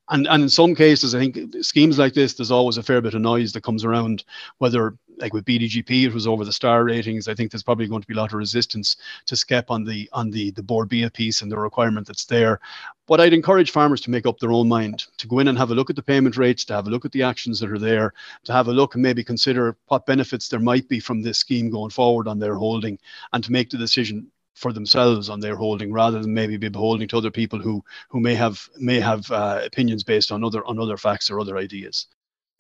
And 0.10 0.28
and 0.28 0.42
in 0.42 0.50
some 0.50 0.74
cases, 0.74 1.14
I 1.14 1.20
think 1.20 1.38
schemes 1.62 2.00
like 2.00 2.16
this, 2.16 2.34
there's 2.34 2.50
always 2.50 2.78
a 2.78 2.84
fair 2.84 3.00
bit 3.00 3.14
of 3.14 3.22
noise 3.22 3.54
that 3.54 3.62
comes 3.62 3.86
around 3.86 4.24
whether 4.58 4.98
like 5.18 5.34
with 5.34 5.46
BDGP, 5.46 6.04
it 6.04 6.14
was 6.14 6.28
over 6.28 6.44
the 6.44 6.52
star 6.52 6.84
ratings. 6.84 7.28
I 7.28 7.36
think 7.36 7.52
there's 7.52 7.64
probably 7.64 7.88
going 7.88 8.02
to 8.02 8.08
be 8.08 8.16
a 8.16 8.18
lot 8.18 8.34
of 8.34 8.40
resistance 8.40 8.98
to 9.28 9.36
SCEP 9.36 9.66
on 9.70 9.84
the 9.84 10.10
on 10.14 10.32
the 10.32 10.52
the 10.52 10.64
Bord 10.64 10.90
Bia 10.90 11.12
piece 11.12 11.42
and 11.42 11.52
the 11.52 11.58
requirement 11.58 12.08
that's 12.08 12.26
there. 12.26 12.60
But 13.08 13.22
I'd 13.22 13.34
encourage 13.34 13.72
farmers 13.72 14.02
to 14.02 14.10
make 14.10 14.26
up 14.26 14.40
their 14.40 14.52
own 14.52 14.68
mind, 14.68 15.06
to 15.18 15.28
go 15.28 15.40
in 15.40 15.48
and 15.48 15.58
have 15.58 15.72
a 15.72 15.76
look 15.76 15.90
at 15.90 15.96
the 15.96 16.02
payment 16.02 16.38
rates, 16.38 16.66
to 16.66 16.74
have 16.74 16.88
a 16.88 16.90
look 16.90 17.06
at 17.06 17.12
the 17.12 17.24
actions 17.24 17.60
that 17.60 17.72
are 17.72 17.80
there, 17.80 18.14
to 18.46 18.52
have 18.52 18.68
a 18.68 18.74
look 18.74 18.96
and 18.96 19.04
maybe 19.04 19.24
consider 19.24 19.78
what 19.88 20.08
benefits 20.08 20.50
there 20.50 20.60
might 20.60 20.90
be 20.90 21.00
from 21.00 21.22
this 21.22 21.38
scheme 21.38 21.70
going 21.70 21.92
forward 21.92 22.28
on 22.28 22.40
their 22.40 22.56
holding, 22.56 22.98
and 23.34 23.44
to 23.44 23.52
make 23.52 23.70
the 23.70 23.78
decision 23.78 24.32
for 24.56 24.74
themselves 24.74 25.30
on 25.30 25.42
their 25.42 25.56
holding 25.56 25.92
rather 25.92 26.22
than 26.22 26.34
maybe 26.34 26.58
be 26.58 26.70
beholden 26.70 27.08
to 27.08 27.18
other 27.18 27.32
people 27.32 27.60
who 27.60 27.84
who 28.10 28.20
may 28.20 28.34
have 28.34 28.70
may 28.78 29.00
have 29.00 29.30
uh, 29.30 29.62
opinions 29.64 30.04
based 30.04 30.32
on 30.32 30.44
other 30.44 30.66
on 30.66 30.80
other 30.80 30.98
facts 30.98 31.30
or 31.30 31.40
other 31.40 31.58
ideas. 31.58 32.08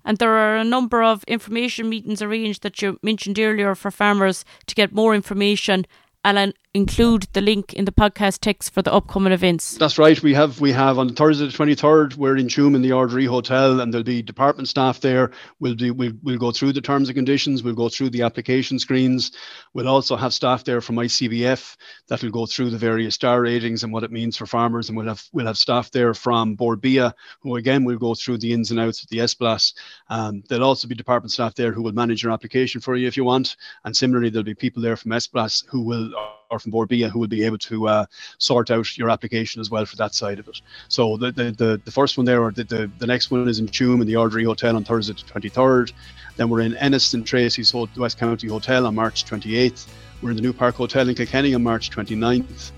And 0.03 0.19
there 0.19 0.37
are 0.37 0.57
a 0.57 0.63
number 0.63 1.01
of 1.01 1.23
information 1.23 1.89
meetings 1.89 2.21
arranged 2.21 2.61
that 2.61 2.81
you 2.81 2.99
mentioned 3.01 3.39
earlier 3.39 3.73
for 3.73 3.89
farmers 3.89 4.45
to 4.67 4.75
get 4.75 4.93
more 4.93 5.15
information 5.15 5.85
and 6.23 6.53
include 6.75 7.25
the 7.31 7.39
link 7.39 7.73
in 7.73 7.85
the 7.85 7.91
podcast 7.91 8.39
text 8.41 8.73
for 8.73 8.81
the 8.81 8.93
upcoming 8.93 9.31
events. 9.31 9.77
That's 9.77 9.97
right. 9.97 10.21
We 10.21 10.33
have 10.33 10.59
we 10.59 10.73
have 10.73 10.99
on 10.99 11.15
Thursday 11.15 11.45
the 11.45 11.51
twenty 11.51 11.73
third. 11.73 12.15
We're 12.15 12.35
in 12.35 12.47
Tuam 12.47 12.75
in 12.75 12.81
the 12.81 12.91
Ard 12.91 13.11
Hotel, 13.11 13.79
and 13.79 13.93
there'll 13.93 14.03
be 14.03 14.21
department 14.21 14.67
staff 14.67 14.99
there. 14.99 15.31
We'll 15.59 15.73
do 15.73 15.93
we'll, 15.93 16.11
we'll 16.21 16.37
go 16.37 16.51
through 16.51 16.73
the 16.73 16.81
terms 16.81 17.07
and 17.07 17.15
conditions. 17.15 17.63
We'll 17.63 17.75
go 17.75 17.87
through 17.87 18.09
the 18.09 18.23
application 18.23 18.77
screens. 18.77 19.31
We'll 19.73 19.87
also 19.87 20.17
have 20.17 20.33
staff 20.33 20.65
there 20.65 20.81
from 20.81 20.97
ICBF 20.97 21.77
that 22.07 22.21
will 22.21 22.29
go 22.29 22.45
through 22.45 22.71
the 22.71 22.77
various 22.77 23.15
star 23.15 23.41
ratings 23.41 23.83
and 23.83 23.93
what 23.93 24.03
it 24.03 24.11
means 24.11 24.35
for 24.35 24.45
farmers. 24.45 24.89
And 24.89 24.97
we'll 24.97 25.07
have 25.07 25.23
we'll 25.31 25.47
have 25.47 25.57
staff 25.57 25.91
there 25.91 26.13
from 26.13 26.55
Bord 26.55 26.81
Bia, 26.81 27.15
who 27.39 27.55
again 27.55 27.85
will 27.85 27.97
go 27.97 28.15
through 28.15 28.39
the 28.39 28.51
ins 28.51 28.71
and 28.71 28.81
outs 28.81 29.01
of 29.01 29.09
the 29.09 29.19
SBLAS. 29.19 29.73
Um, 30.09 30.43
there'll 30.49 30.65
also 30.65 30.89
be 30.89 30.95
department 30.95 31.31
staff 31.31 31.55
there 31.55 31.71
who 31.71 31.81
will 31.81 31.93
manage 31.93 32.21
your 32.21 32.33
application 32.33 32.81
for 32.81 32.97
you 32.97 33.07
if 33.07 33.15
you 33.15 33.23
want. 33.23 33.55
And 33.85 33.95
similarly, 33.95 34.29
there'll 34.29 34.43
be 34.43 34.55
people 34.55 34.81
there 34.81 34.97
from 34.97 35.11
SBLAS 35.11 35.65
who 35.69 35.81
will 35.81 36.11
or 36.55 36.59
from 36.59 36.71
Bia 36.87 37.09
who 37.09 37.19
will 37.19 37.27
be 37.27 37.43
able 37.43 37.57
to 37.57 37.87
uh, 37.87 38.05
sort 38.37 38.71
out 38.71 38.97
your 38.97 39.09
application 39.09 39.61
as 39.61 39.69
well 39.69 39.85
for 39.85 39.95
that 39.97 40.15
side 40.15 40.39
of 40.39 40.47
it. 40.47 40.61
So 40.87 41.17
the 41.17 41.31
the, 41.31 41.51
the, 41.51 41.81
the 41.83 41.91
first 41.91 42.17
one 42.17 42.25
there, 42.25 42.41
or 42.41 42.51
the, 42.51 42.63
the, 42.63 42.91
the 42.99 43.07
next 43.07 43.31
one 43.31 43.47
is 43.47 43.59
in 43.59 43.67
Tuam 43.67 44.01
in 44.01 44.07
the 44.07 44.15
Ard 44.15 44.31
Rí 44.31 44.45
Hotel 44.45 44.75
on 44.75 44.83
Thursday 44.83 45.13
the 45.13 45.39
23rd. 45.39 45.91
Then 46.37 46.49
we're 46.49 46.61
in 46.61 46.75
Ennis 46.77 47.13
and 47.13 47.25
Treacy's 47.25 47.73
West 47.97 48.17
County 48.17 48.47
Hotel 48.47 48.85
on 48.85 48.95
March 48.95 49.25
28th. 49.25 49.87
We're 50.21 50.31
in 50.31 50.35
the 50.35 50.41
New 50.41 50.53
Park 50.53 50.75
Hotel 50.75 51.07
in 51.07 51.15
Kilkenny 51.15 51.53
on 51.53 51.63
March 51.63 51.89
29th. 51.91 52.71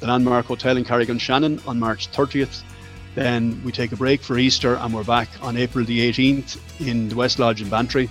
The 0.00 0.06
Landmark 0.06 0.46
Hotel 0.46 0.76
in 0.76 0.84
Carrick-on-Shannon 0.84 1.60
on 1.66 1.78
March 1.78 2.10
30th. 2.10 2.62
Then 3.14 3.60
we 3.64 3.72
take 3.72 3.92
a 3.92 3.96
break 3.96 4.22
for 4.22 4.38
Easter 4.38 4.76
and 4.76 4.94
we're 4.94 5.04
back 5.04 5.28
on 5.42 5.56
April 5.56 5.84
the 5.84 6.10
18th 6.10 6.58
in 6.86 7.08
the 7.08 7.16
West 7.16 7.38
Lodge 7.38 7.60
in 7.60 7.68
Bantry. 7.68 8.08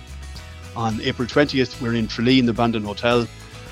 On 0.76 1.00
April 1.00 1.26
20th, 1.26 1.80
we're 1.80 1.94
in 1.94 2.06
Tralee 2.06 2.38
in 2.38 2.46
the 2.46 2.52
Brandon 2.52 2.84
Hotel. 2.84 3.26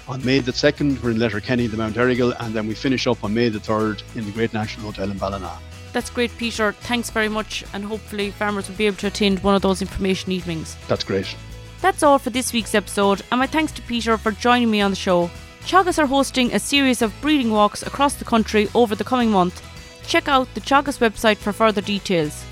On 0.08 0.24
May 0.24 0.38
the 0.38 0.52
2nd, 0.52 1.02
we're 1.02 1.10
in 1.10 1.18
Letterkenny, 1.18 1.66
the 1.66 1.76
Mount 1.76 1.96
Errigal, 1.96 2.34
and 2.40 2.54
then 2.54 2.66
we 2.66 2.74
finish 2.74 3.06
up 3.06 3.22
on 3.22 3.34
May 3.34 3.50
the 3.50 3.58
3rd 3.58 4.02
in 4.16 4.24
the 4.24 4.30
Great 4.30 4.54
National 4.54 4.86
Hotel 4.86 5.10
in 5.10 5.18
Ballina. 5.18 5.58
That's 5.92 6.08
great, 6.08 6.34
Peter. 6.38 6.72
Thanks 6.72 7.10
very 7.10 7.28
much, 7.28 7.62
and 7.74 7.84
hopefully, 7.84 8.30
farmers 8.30 8.68
will 8.68 8.76
be 8.76 8.86
able 8.86 8.96
to 8.98 9.08
attend 9.08 9.42
one 9.42 9.54
of 9.54 9.60
those 9.60 9.82
information 9.82 10.32
evenings. 10.32 10.78
That's 10.88 11.04
great. 11.04 11.36
That's 11.82 12.02
all 12.02 12.18
for 12.18 12.30
this 12.30 12.54
week's 12.54 12.74
episode, 12.74 13.20
and 13.30 13.38
my 13.38 13.46
thanks 13.46 13.70
to 13.72 13.82
Peter 13.82 14.16
for 14.16 14.32
joining 14.32 14.70
me 14.70 14.80
on 14.80 14.92
the 14.92 14.96
show. 14.96 15.30
Teagasc 15.64 15.98
are 15.98 16.06
hosting 16.06 16.54
a 16.54 16.58
series 16.58 17.02
of 17.02 17.12
breeding 17.20 17.50
walks 17.50 17.82
across 17.82 18.14
the 18.14 18.24
country 18.24 18.68
over 18.74 18.94
the 18.94 19.04
coming 19.04 19.30
month. 19.30 19.62
Check 20.06 20.26
out 20.26 20.48
the 20.54 20.62
Teagasc 20.62 21.00
website 21.00 21.36
for 21.36 21.52
further 21.52 21.82
details. 21.82 22.46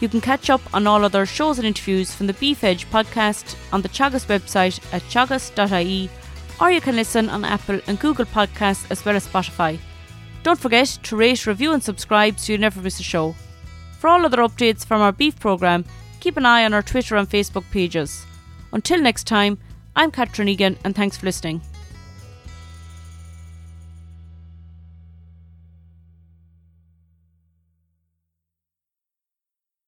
You 0.00 0.08
can 0.08 0.20
catch 0.20 0.50
up 0.50 0.62
on 0.74 0.88
all 0.88 1.04
other 1.04 1.24
shows 1.24 1.58
and 1.58 1.66
interviews 1.68 2.12
from 2.12 2.26
the 2.26 2.32
Beef 2.32 2.64
Edge 2.64 2.90
podcast 2.90 3.54
on 3.72 3.82
the 3.82 3.88
Chagas 3.88 4.26
website 4.26 4.82
at 4.92 5.02
teagasc.ie, 5.02 6.10
or 6.60 6.70
you 6.70 6.80
can 6.80 6.96
listen 6.96 7.28
on 7.30 7.44
Apple 7.44 7.80
and 7.86 7.98
Google 7.98 8.26
Podcasts 8.26 8.90
as 8.90 9.04
well 9.04 9.16
as 9.16 9.26
Spotify. 9.26 9.78
Don't 10.42 10.58
forget 10.58 10.98
to 11.02 11.16
rate, 11.16 11.46
review, 11.46 11.72
and 11.72 11.82
subscribe 11.82 12.38
so 12.38 12.52
you 12.52 12.58
never 12.58 12.80
miss 12.80 13.00
a 13.00 13.02
show. 13.02 13.34
For 13.98 14.08
all 14.08 14.24
other 14.24 14.38
updates 14.38 14.84
from 14.84 15.02
our 15.02 15.12
beef 15.12 15.38
programme, 15.38 15.84
keep 16.20 16.36
an 16.36 16.46
eye 16.46 16.64
on 16.64 16.74
our 16.74 16.82
Twitter 16.82 17.16
and 17.16 17.28
Facebook 17.28 17.64
pages. 17.70 18.24
Until 18.72 19.00
next 19.00 19.26
time, 19.26 19.58
I'm 19.96 20.10
Katrin 20.10 20.48
Egan, 20.48 20.78
and 20.84 20.94
thanks 20.94 21.16
for 21.16 21.26
listening. 21.26 21.60